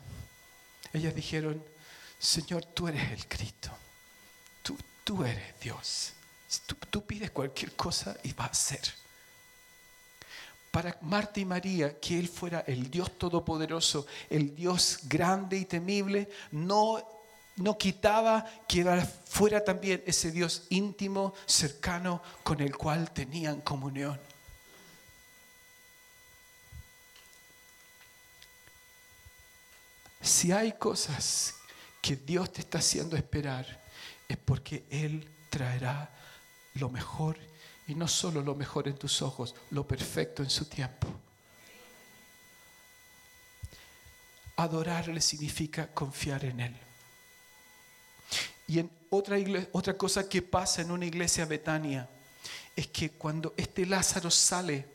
[0.91, 1.63] ellas dijeron,
[2.19, 3.71] Señor, tú eres el Cristo,
[4.61, 6.13] tú, tú eres Dios.
[6.67, 8.81] Tú, tú pides cualquier cosa y va a ser.
[10.71, 16.29] Para Marta y María, que Él fuera el Dios todopoderoso, el Dios grande y temible,
[16.51, 17.22] no
[17.55, 18.83] no quitaba que
[19.25, 24.19] fuera también ese Dios íntimo, cercano, con el cual tenían comunión.
[30.21, 31.55] Si hay cosas
[32.01, 33.81] que Dios te está haciendo esperar,
[34.27, 36.09] es porque Él traerá
[36.75, 37.37] lo mejor
[37.87, 41.07] y no solo lo mejor en tus ojos, lo perfecto en su tiempo.
[44.55, 46.92] Adorarle significa confiar en Él.
[48.73, 49.37] Y otra,
[49.71, 52.09] otra cosa que pasa en una iglesia Betania
[52.75, 54.87] es que cuando este Lázaro sale,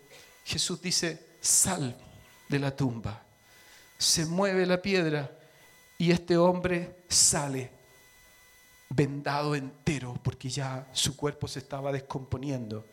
[0.45, 1.97] Jesús dice, sal
[2.49, 3.23] de la tumba.
[3.97, 5.31] Se mueve la piedra
[5.97, 7.71] y este hombre sale
[8.89, 12.85] vendado entero porque ya su cuerpo se estaba descomponiendo.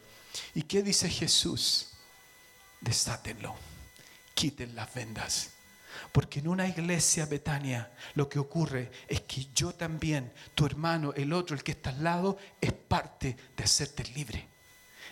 [0.54, 1.93] ¿Y qué dice Jesús?
[2.80, 3.56] Desátenlo,
[4.36, 5.50] quiten las vendas.
[6.12, 11.34] Porque en una iglesia Betania lo que ocurre es que yo también, tu hermano, el
[11.34, 14.47] otro, el que está al lado, es parte de hacerte libre,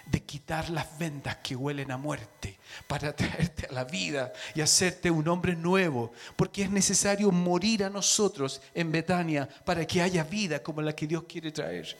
[0.06, 5.12] de quitar las vendas que huelen a muerte, para traerte a la vida y hacerte
[5.12, 6.14] un hombre nuevo.
[6.36, 11.08] Porque es necesario morir a nosotros en Betania para que haya vida como la que
[11.08, 11.98] Dios quiere traer.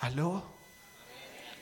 [0.00, 0.42] ¿Aló?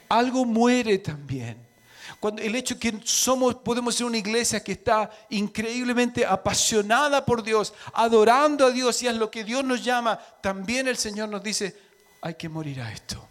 [0.09, 1.70] Algo muere también.
[2.19, 7.73] Cuando el hecho que somos, podemos ser una iglesia que está increíblemente apasionada por Dios,
[7.93, 11.77] adorando a Dios y es lo que Dios nos llama, también el Señor nos dice,
[12.23, 13.27] hay que morir a esto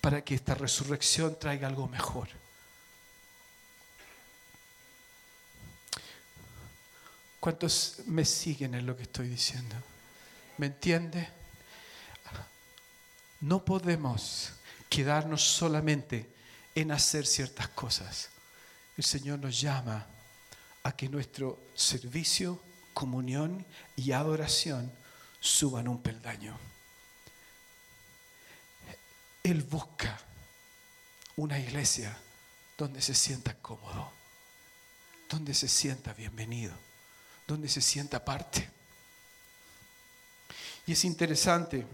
[0.00, 2.28] para que esta resurrección traiga algo mejor.
[7.40, 9.76] ¿Cuántos me siguen en lo que estoy diciendo?
[10.56, 11.28] ¿Me entiende?
[13.40, 14.52] No podemos
[14.88, 16.37] quedarnos solamente
[16.80, 18.28] en hacer ciertas cosas.
[18.96, 20.06] El Señor nos llama
[20.84, 22.62] a que nuestro servicio,
[22.94, 24.88] comunión y adoración
[25.40, 26.56] suban un peldaño.
[29.42, 30.20] Él busca
[31.34, 32.16] una iglesia
[32.76, 34.12] donde se sienta cómodo,
[35.28, 36.74] donde se sienta bienvenido,
[37.48, 38.70] donde se sienta parte.
[40.86, 41.84] Y es interesante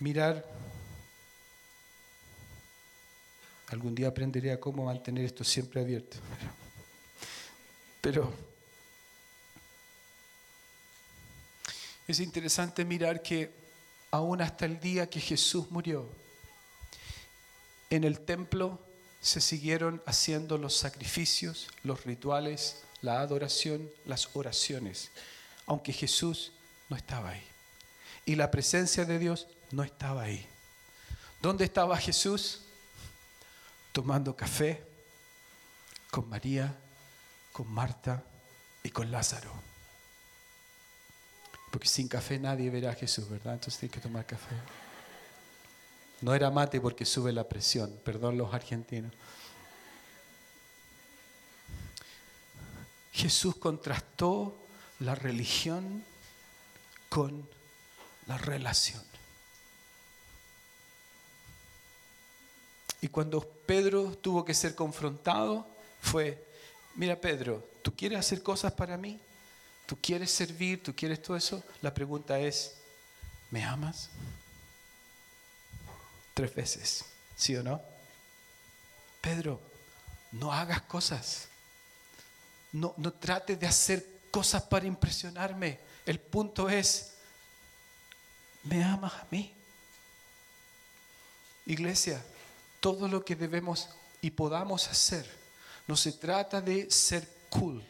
[0.00, 0.44] mirar
[3.68, 6.18] Algún día aprenderé cómo mantener esto siempre abierto.
[8.00, 8.32] Pero
[12.06, 13.50] es interesante mirar que
[14.12, 16.06] aún hasta el día que Jesús murió,
[17.90, 18.80] en el templo
[19.20, 25.10] se siguieron haciendo los sacrificios, los rituales, la adoración, las oraciones,
[25.66, 26.52] aunque Jesús
[26.88, 27.42] no estaba ahí.
[28.24, 30.46] Y la presencia de Dios no estaba ahí.
[31.42, 32.62] ¿Dónde estaba Jesús?
[33.96, 34.86] Tomando café
[36.10, 36.76] con María,
[37.50, 38.22] con Marta
[38.82, 39.50] y con Lázaro.
[41.70, 43.54] Porque sin café nadie verá a Jesús, ¿verdad?
[43.54, 44.54] Entonces tiene que tomar café.
[46.20, 49.14] No era mate porque sube la presión, perdón los argentinos.
[53.14, 54.54] Jesús contrastó
[55.00, 56.04] la religión
[57.08, 57.48] con
[58.26, 59.15] la relación.
[63.06, 65.64] Y cuando Pedro tuvo que ser confrontado,
[66.02, 66.44] fue,
[66.96, 69.20] mira Pedro, ¿tú quieres hacer cosas para mí?
[69.86, 70.82] ¿Tú quieres servir?
[70.82, 71.62] ¿Tú quieres todo eso?
[71.82, 72.74] La pregunta es,
[73.52, 74.08] ¿me amas?
[76.34, 77.04] Tres veces,
[77.36, 77.80] ¿sí o no?
[79.20, 79.60] Pedro,
[80.32, 81.46] no hagas cosas.
[82.72, 85.78] No, no trates de hacer cosas para impresionarme.
[86.04, 87.12] El punto es,
[88.64, 89.54] ¿me amas a mí?
[91.66, 92.20] Iglesia,
[92.80, 93.88] todo lo que debemos
[94.20, 95.26] y podamos hacer.
[95.86, 97.84] No se trata de ser cool,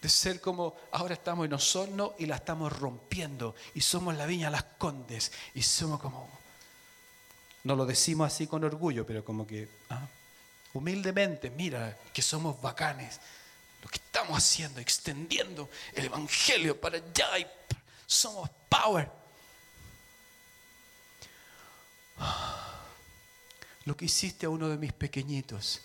[0.00, 4.50] de ser como ahora estamos en Osorno y la estamos rompiendo y somos la viña
[4.50, 6.28] Las Condes y somos como,
[7.64, 10.06] no lo decimos así con orgullo, pero como que ah,
[10.74, 13.20] humildemente, mira que somos bacanes,
[13.82, 17.46] lo que estamos haciendo, extendiendo el Evangelio para allá y
[18.06, 19.10] somos power.
[23.88, 25.80] Lo que hiciste a uno de mis pequeñitos,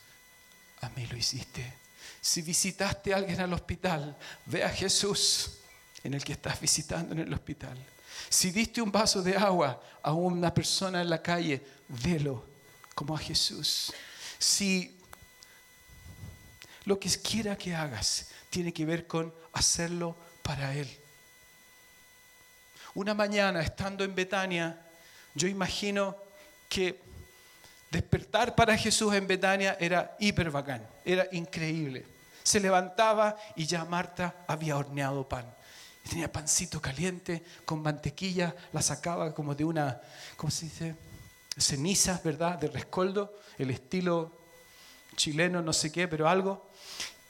[0.82, 1.74] a mí lo hiciste.
[2.20, 5.60] Si visitaste a alguien al hospital, ve a Jesús.
[6.04, 7.78] en el que estás visitando en el hospital.
[8.28, 12.44] Si diste un vaso de agua a una persona en la calle, délo
[12.94, 13.94] como a Jesús.
[14.38, 15.00] Si
[16.84, 20.90] lo que quiera que hagas tiene que ver con hacerlo para Él.
[22.96, 24.86] Una mañana, estando en Betania,
[25.36, 26.18] yo imagino
[26.68, 27.13] que
[27.94, 32.06] despertar para Jesús en Betania era hiper bacán, era increíble.
[32.42, 35.46] Se levantaba y ya Marta había horneado pan.
[36.10, 40.02] tenía pancito caliente con mantequilla, la sacaba como de una,
[40.36, 40.96] ¿cómo se dice?
[41.58, 42.58] Cenizas, ¿verdad?
[42.58, 44.38] De rescoldo, el estilo
[45.16, 46.70] chileno, no sé qué, pero algo.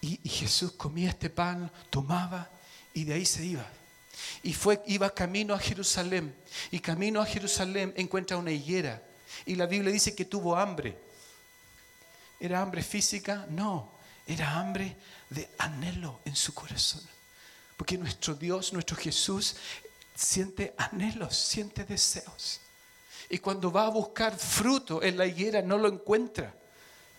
[0.01, 2.49] Y, y Jesús comía este pan, tomaba
[2.93, 3.65] y de ahí se iba.
[4.41, 6.33] Y fue, iba camino a Jerusalén.
[6.71, 9.03] Y camino a Jerusalén encuentra una higuera.
[9.45, 10.97] Y la Biblia dice que tuvo hambre.
[12.39, 13.45] ¿Era hambre física?
[13.49, 13.91] No,
[14.27, 14.95] era hambre
[15.29, 17.01] de anhelo en su corazón.
[17.77, 19.55] Porque nuestro Dios, nuestro Jesús,
[20.15, 22.59] siente anhelos, siente deseos.
[23.29, 26.53] Y cuando va a buscar fruto en la higuera, no lo encuentra.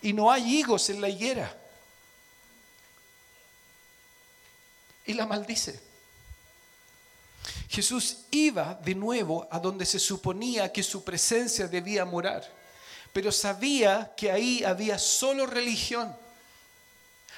[0.01, 1.55] Y no hay higos en la higuera.
[5.05, 5.84] Y la maldice.
[7.69, 12.43] Jesús iba de nuevo a donde se suponía que su presencia debía morar,
[13.13, 16.15] pero sabía que ahí había solo religión.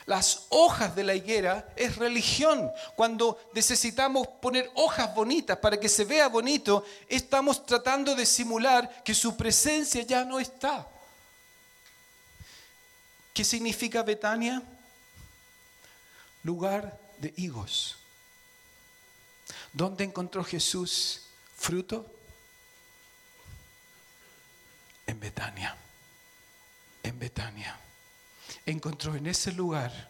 [0.07, 2.71] Las hojas de la higuera es religión.
[2.95, 9.13] Cuando necesitamos poner hojas bonitas para que se vea bonito, estamos tratando de simular que
[9.13, 10.87] su presencia ya no está.
[13.33, 14.63] ¿Qué significa Betania?
[16.41, 17.96] Lugar de higos.
[19.73, 21.23] ¿Dónde encontró Jesús
[21.55, 22.13] fruto?
[25.05, 25.75] En Betania.
[27.03, 27.79] En Betania.
[28.65, 30.09] Encontró en ese lugar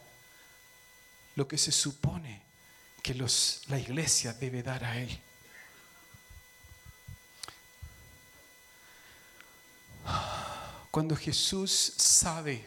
[1.36, 2.42] lo que se supone
[3.02, 5.20] que los, la iglesia debe dar a él.
[10.90, 12.64] Cuando Jesús sabe,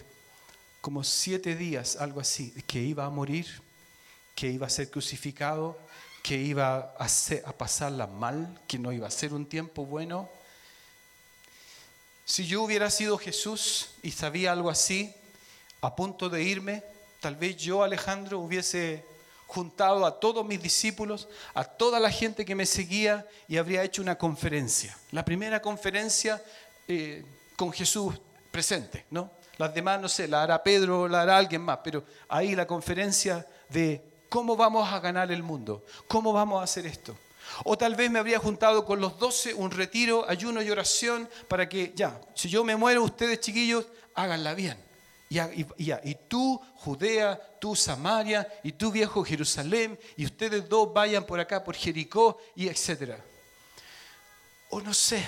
[0.79, 3.61] como siete días, algo así, que iba a morir,
[4.35, 5.77] que iba a ser crucificado,
[6.22, 10.30] que iba a, a pasarla mal, que no iba a ser un tiempo bueno.
[12.26, 15.13] Si yo hubiera sido Jesús y sabía algo así,
[15.82, 16.84] a punto de irme,
[17.19, 19.03] tal vez yo, Alejandro, hubiese
[19.47, 24.01] juntado a todos mis discípulos, a toda la gente que me seguía y habría hecho
[24.01, 24.97] una conferencia.
[25.11, 26.41] La primera conferencia
[26.88, 27.26] eh,
[27.57, 28.15] con Jesús
[28.49, 29.30] presente, ¿no?
[29.57, 33.45] Las demás, no sé, la hará Pedro, la hará alguien más, pero ahí la conferencia
[33.69, 35.86] de ¿Cómo vamos a ganar el mundo?
[36.07, 37.17] ¿Cómo vamos a hacer esto?
[37.65, 41.67] O tal vez me habría juntado con los doce un retiro, ayuno y oración para
[41.67, 44.77] que, ya, si yo me muero, ustedes chiquillos, háganla bien.
[45.27, 45.38] Y,
[45.79, 51.61] y, tú, Judea, tú, Samaria, y tú, viejo Jerusalén, y ustedes dos vayan por acá,
[51.61, 53.19] por Jericó, y etcétera.
[54.69, 55.25] O no sé,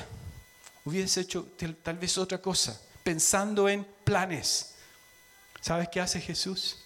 [0.86, 1.50] hubiese hecho
[1.84, 4.76] tal vez otra cosa, pensando en planes.
[5.60, 6.78] ¿Sabes qué hace Jesús?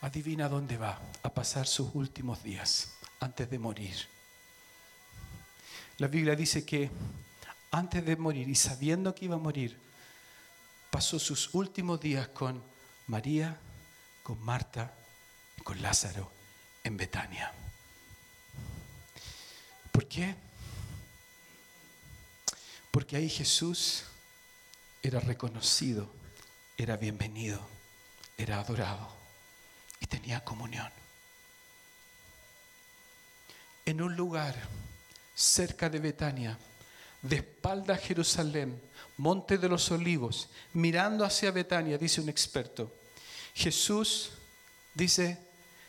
[0.00, 3.96] Adivina dónde va a pasar sus últimos días antes de morir.
[5.98, 6.90] La Biblia dice que
[7.70, 9.78] antes de morir y sabiendo que iba a morir,
[10.90, 12.62] pasó sus últimos días con
[13.06, 13.58] María,
[14.22, 14.92] con Marta
[15.56, 16.30] y con Lázaro
[16.84, 17.52] en Betania.
[19.92, 20.34] ¿Por qué?
[22.90, 24.04] Porque ahí Jesús
[25.02, 26.10] era reconocido,
[26.76, 27.60] era bienvenido,
[28.36, 29.25] era adorado
[30.00, 30.90] y tenía comunión.
[33.84, 34.54] En un lugar
[35.34, 36.58] cerca de Betania,
[37.22, 38.80] de espalda a Jerusalén,
[39.16, 42.92] monte de los olivos, mirando hacia Betania, dice un experto,
[43.54, 44.30] Jesús,
[44.94, 45.38] dice,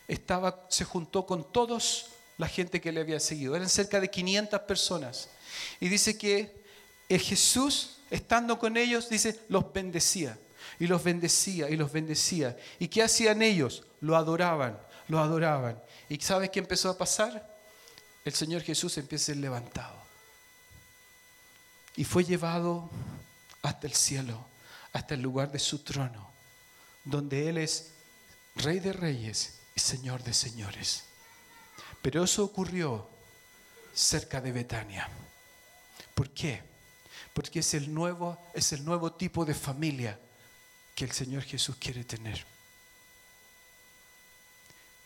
[0.07, 3.55] estaba, se juntó con todos la gente que le había seguido.
[3.55, 5.29] Eran cerca de 500 personas.
[5.79, 6.55] Y dice que
[7.09, 10.37] Jesús, estando con ellos, dice, los bendecía.
[10.79, 12.55] Y los bendecía y los bendecía.
[12.79, 13.83] ¿Y qué hacían ellos?
[14.01, 15.81] lo adoraban, lo adoraban.
[16.09, 17.57] ¿Y sabes qué empezó a pasar?
[18.23, 19.95] El Señor Jesús empieza a ser levantado.
[21.95, 22.89] Y fue llevado
[23.61, 24.45] hasta el cielo,
[24.93, 26.29] hasta el lugar de su trono,
[27.03, 27.91] donde Él es
[28.55, 31.05] Rey de Reyes y Señor de Señores.
[32.01, 33.09] Pero eso ocurrió
[33.93, 35.09] cerca de Betania.
[36.13, 36.61] ¿Por qué?
[37.33, 40.19] Porque es el nuevo, es el nuevo tipo de familia
[40.97, 42.43] que el Señor Jesús quiere tener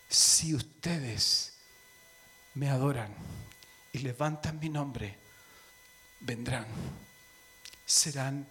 [0.09, 1.51] si ustedes
[2.53, 3.13] me adoran
[3.91, 5.17] y levantan mi nombre,
[6.21, 6.65] vendrán,
[7.85, 8.47] serán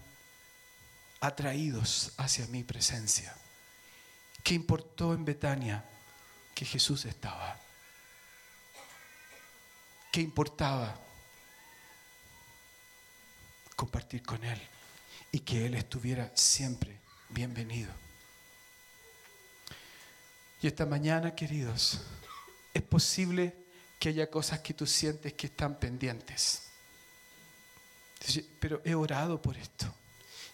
[1.21, 3.35] atraídos hacia mi presencia.
[4.45, 5.85] ¿Qué importó en Betania?
[6.55, 7.59] que Jesús estaba.
[10.13, 10.95] ¿Qué importaba?
[13.75, 14.61] Compartir con Él
[15.33, 17.01] y que Él estuviera siempre
[17.31, 17.91] bienvenido.
[20.63, 22.01] Y esta mañana, queridos,
[22.75, 23.55] es posible
[23.99, 26.63] que haya cosas que tú sientes que están pendientes.
[28.59, 29.87] Pero he orado por esto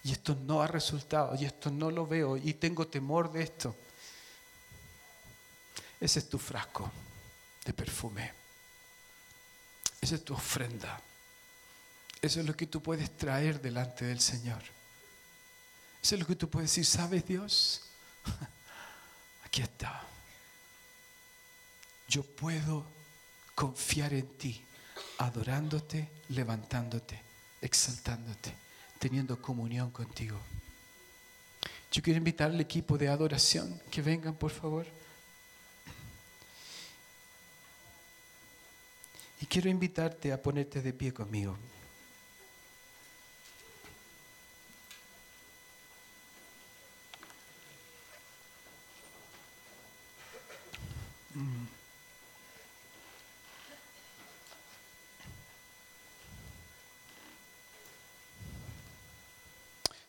[0.05, 3.75] y esto no ha resultado y esto no lo veo y tengo temor de esto.
[6.01, 6.91] Ese es tu frasco
[7.65, 8.33] de perfume.
[10.01, 11.01] Esa es tu ofrenda.
[12.23, 14.76] Eso es lo que tú puedes traer delante del Señor.
[16.07, 17.83] Eso es lo que tú puedes decir, ¿sabes Dios?
[19.45, 20.05] Aquí está.
[22.07, 22.85] Yo puedo
[23.57, 24.63] confiar en ti,
[25.19, 27.21] adorándote, levantándote,
[27.61, 28.55] exaltándote,
[29.01, 30.39] teniendo comunión contigo.
[31.91, 34.87] Yo quiero invitar al equipo de adoración que vengan, por favor.
[39.41, 41.59] Y quiero invitarte a ponerte de pie conmigo.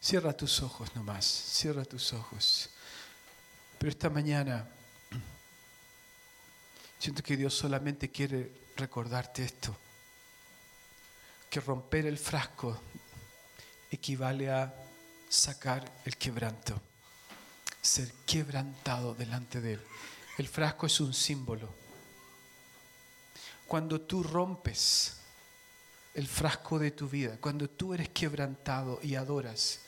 [0.07, 2.69] Cierra tus ojos nomás, cierra tus ojos.
[3.77, 4.65] Pero esta mañana
[6.97, 9.75] siento que Dios solamente quiere recordarte esto,
[11.49, 12.79] que romper el frasco
[13.91, 14.73] equivale a
[15.27, 16.81] sacar el quebranto,
[17.81, 19.81] ser quebrantado delante de Él.
[20.37, 21.67] El frasco es un símbolo.
[23.67, 25.17] Cuando tú rompes
[26.13, 29.81] el frasco de tu vida, cuando tú eres quebrantado y adoras,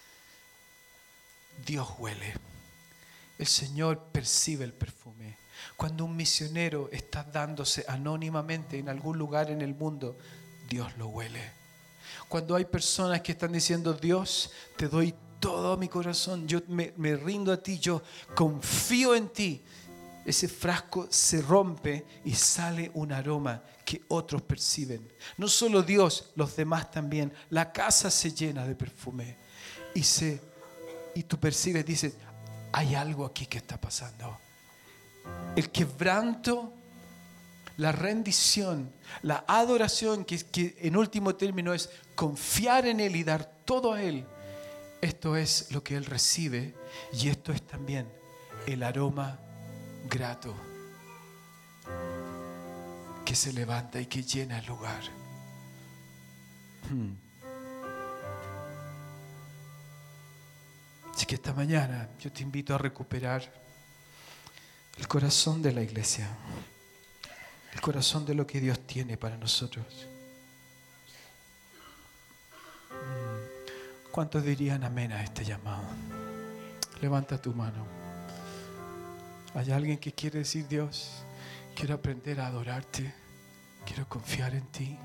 [1.66, 2.34] Dios huele.
[3.38, 5.38] El Señor percibe el perfume.
[5.76, 10.18] Cuando un misionero está dándose anónimamente en algún lugar en el mundo,
[10.70, 11.52] Dios lo huele.
[12.28, 17.16] Cuando hay personas que están diciendo, Dios, te doy todo mi corazón, yo me, me
[17.16, 18.02] rindo a ti, yo
[18.36, 19.64] confío en ti,
[20.26, 25.12] ese frasco se rompe y sale un aroma que otros perciben.
[25.38, 27.34] No solo Dios, los demás también.
[27.50, 29.38] La casa se llena de perfume
[29.96, 30.40] y se
[31.20, 32.14] y tú percibes, dices,
[32.72, 34.40] hay algo aquí que está pasando.
[35.54, 36.74] El quebranto,
[37.76, 38.90] la rendición,
[39.24, 44.02] la adoración, que, que en último término es confiar en Él y dar todo a
[44.02, 44.26] Él.
[45.02, 46.74] Esto es lo que Él recibe
[47.12, 48.08] y esto es también
[48.66, 49.40] el aroma
[50.10, 50.56] grato
[53.26, 55.02] que se levanta y que llena el lugar.
[56.90, 57.29] Hmm.
[61.20, 63.44] Así que esta mañana yo te invito a recuperar
[64.98, 66.30] el corazón de la iglesia,
[67.74, 70.08] el corazón de lo que Dios tiene para nosotros.
[72.90, 74.12] Mm.
[74.12, 75.84] ¿Cuántos dirían amén a este llamado?
[77.02, 77.86] Levanta tu mano.
[79.56, 81.26] ¿Hay alguien que quiere decir, Dios,
[81.76, 83.14] quiero aprender a adorarte,
[83.86, 84.98] quiero confiar en ti,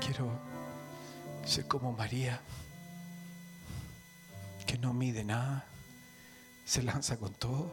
[0.00, 0.30] quiero
[1.44, 2.40] ser como María?
[4.66, 5.64] Que no mide nada,
[6.64, 7.70] se lanza con todo.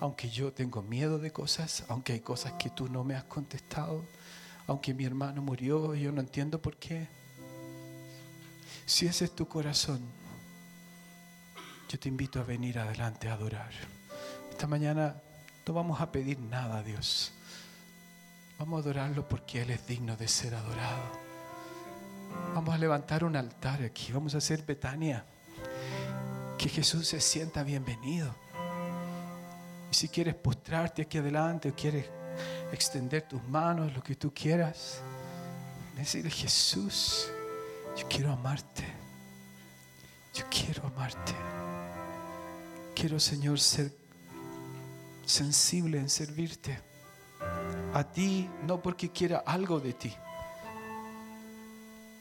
[0.00, 4.04] Aunque yo tengo miedo de cosas, aunque hay cosas que tú no me has contestado,
[4.66, 7.06] aunque mi hermano murió y yo no entiendo por qué.
[8.84, 10.00] Si ese es tu corazón,
[11.88, 13.70] yo te invito a venir adelante a adorar.
[14.50, 15.14] Esta mañana
[15.66, 17.32] no vamos a pedir nada a Dios.
[18.58, 21.02] Vamos a adorarlo porque Él es digno de ser adorado.
[22.54, 24.12] Vamos a levantar un altar aquí.
[24.12, 25.24] Vamos a hacer Betania
[26.62, 28.32] que Jesús se sienta bienvenido.
[29.90, 32.06] Y si quieres postrarte aquí adelante o quieres
[32.70, 35.00] extender tus manos, lo que tú quieras,
[35.96, 37.28] decirle Jesús,
[37.96, 38.84] yo quiero amarte.
[40.32, 41.34] Yo quiero amarte.
[42.94, 43.92] Quiero, Señor, ser
[45.26, 46.78] sensible en servirte.
[47.92, 50.14] A ti, no porque quiera algo de ti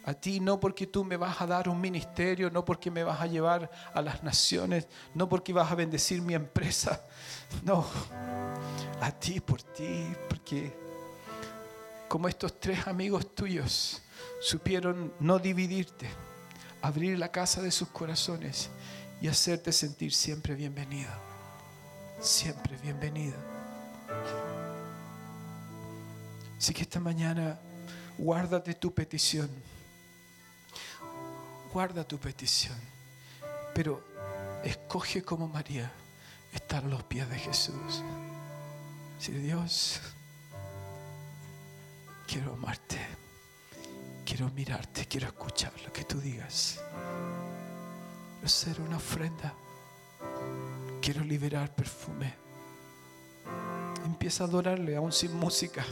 [0.03, 3.21] a ti no porque tú me vas a dar un ministerio, no porque me vas
[3.21, 7.05] a llevar a las naciones, no porque vas a bendecir mi empresa,
[7.63, 7.85] no,
[8.99, 10.75] a ti por ti, porque
[12.07, 14.01] como estos tres amigos tuyos
[14.41, 16.09] supieron no dividirte,
[16.81, 18.69] abrir la casa de sus corazones
[19.21, 21.11] y hacerte sentir siempre bienvenido,
[22.19, 23.37] siempre bienvenido.
[26.57, 27.59] Así que esta mañana
[28.17, 29.49] guárdate tu petición
[31.73, 32.77] guarda tu petición,
[33.73, 34.03] pero
[34.63, 35.91] escoge como María
[36.53, 38.03] estar a los pies de Jesús.
[39.19, 40.01] Sí, Dios,
[42.27, 42.99] quiero amarte,
[44.25, 46.79] quiero mirarte, quiero escuchar lo que tú digas.
[48.33, 49.53] Quiero ser una ofrenda,
[51.01, 52.33] quiero liberar perfume.
[54.05, 55.85] Empieza a adorarle aún sin música.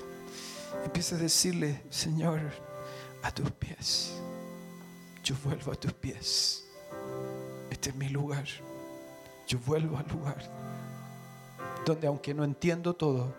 [0.84, 2.42] Empieza a decirle, Señor,
[3.24, 4.14] a tus pies.
[5.30, 6.66] Yo vuelvo a tus pies.
[7.70, 8.46] Este es mi lugar.
[9.48, 10.44] Yo vuelvo al lugar
[11.86, 13.32] donde aunque no entiendo todo,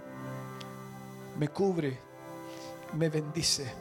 [1.36, 1.99] me cubre,
[2.93, 3.74] me bendice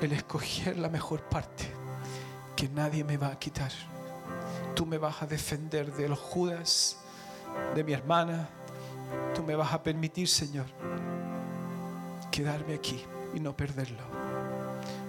[0.00, 1.68] el escoger la mejor parte
[2.56, 3.70] que nadie me va a quitar.
[4.74, 6.98] Tú me vas a defender de los Judas,
[7.76, 8.48] de mi hermana.
[9.36, 10.66] Tú me vas a permitir, Señor,
[12.32, 13.04] quedarme aquí
[13.34, 14.21] y no perderlo.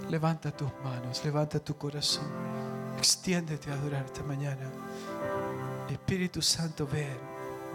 [0.09, 2.27] Levanta tus manos, levanta tu corazón,
[2.97, 4.69] extiéndete a adorar esta mañana.
[5.89, 7.17] Espíritu Santo, ven,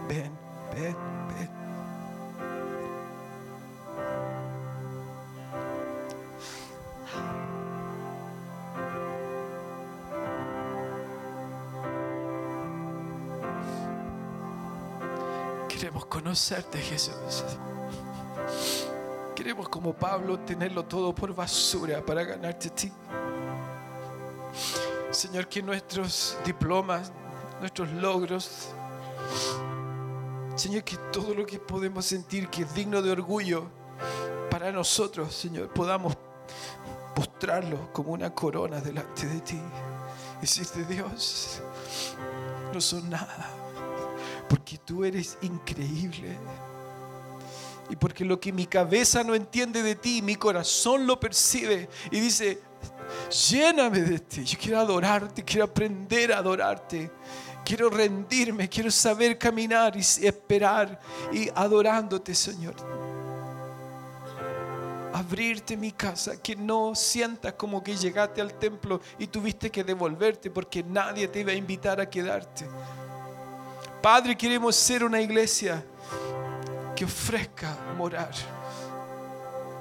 [0.07, 0.31] ven,
[0.73, 0.95] ven,
[1.27, 1.49] ven.
[15.67, 17.43] Queremos conocerte, Jesús.
[19.39, 22.91] Queremos como Pablo tenerlo todo por basura para ganarte a ti.
[25.11, 27.13] Señor, que nuestros diplomas,
[27.61, 28.67] nuestros logros,
[30.55, 33.69] Señor, que todo lo que podemos sentir que es digno de orgullo
[34.51, 36.17] para nosotros, Señor, podamos
[37.15, 39.61] postrarlo como una corona delante de ti.
[40.39, 41.61] Y decirte, Dios,
[42.73, 43.47] no son nada,
[44.49, 46.37] porque tú eres increíble.
[47.89, 52.19] Y porque lo que mi cabeza no entiende de ti, mi corazón lo percibe y
[52.19, 52.59] dice,
[53.49, 54.43] lléname de ti.
[54.43, 57.11] Yo quiero adorarte, quiero aprender a adorarte.
[57.65, 60.99] Quiero rendirme, quiero saber caminar y esperar
[61.31, 62.73] y adorándote, Señor.
[65.13, 70.49] Abrirte mi casa, que no sientas como que llegaste al templo y tuviste que devolverte
[70.49, 72.65] porque nadie te iba a invitar a quedarte.
[74.01, 75.85] Padre, queremos ser una iglesia
[76.99, 78.29] que ofrezca morar,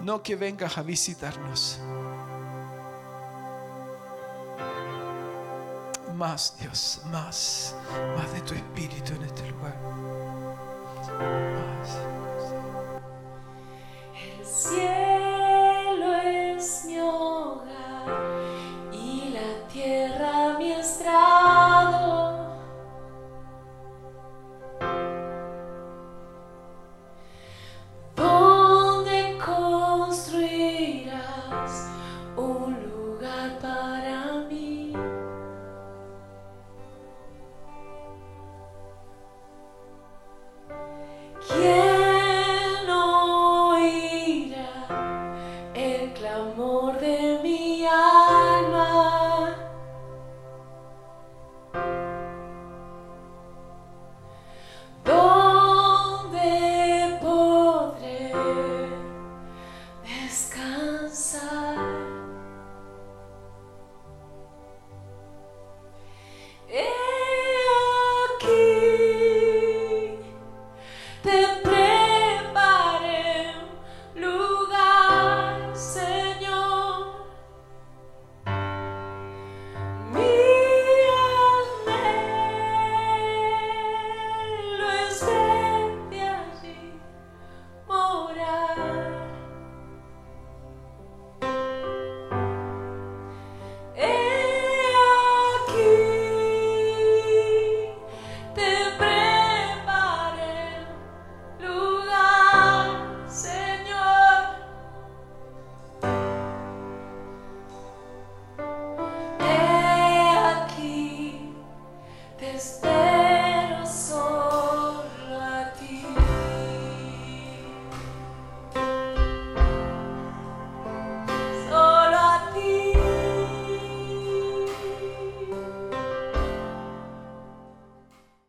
[0.02, 1.80] no que vengas a visitarnos.
[6.14, 7.74] Más, Dios, más,
[8.16, 9.76] más de tu espíritu en este lugar.
[11.80, 11.96] Más.
[14.14, 15.17] El cielo.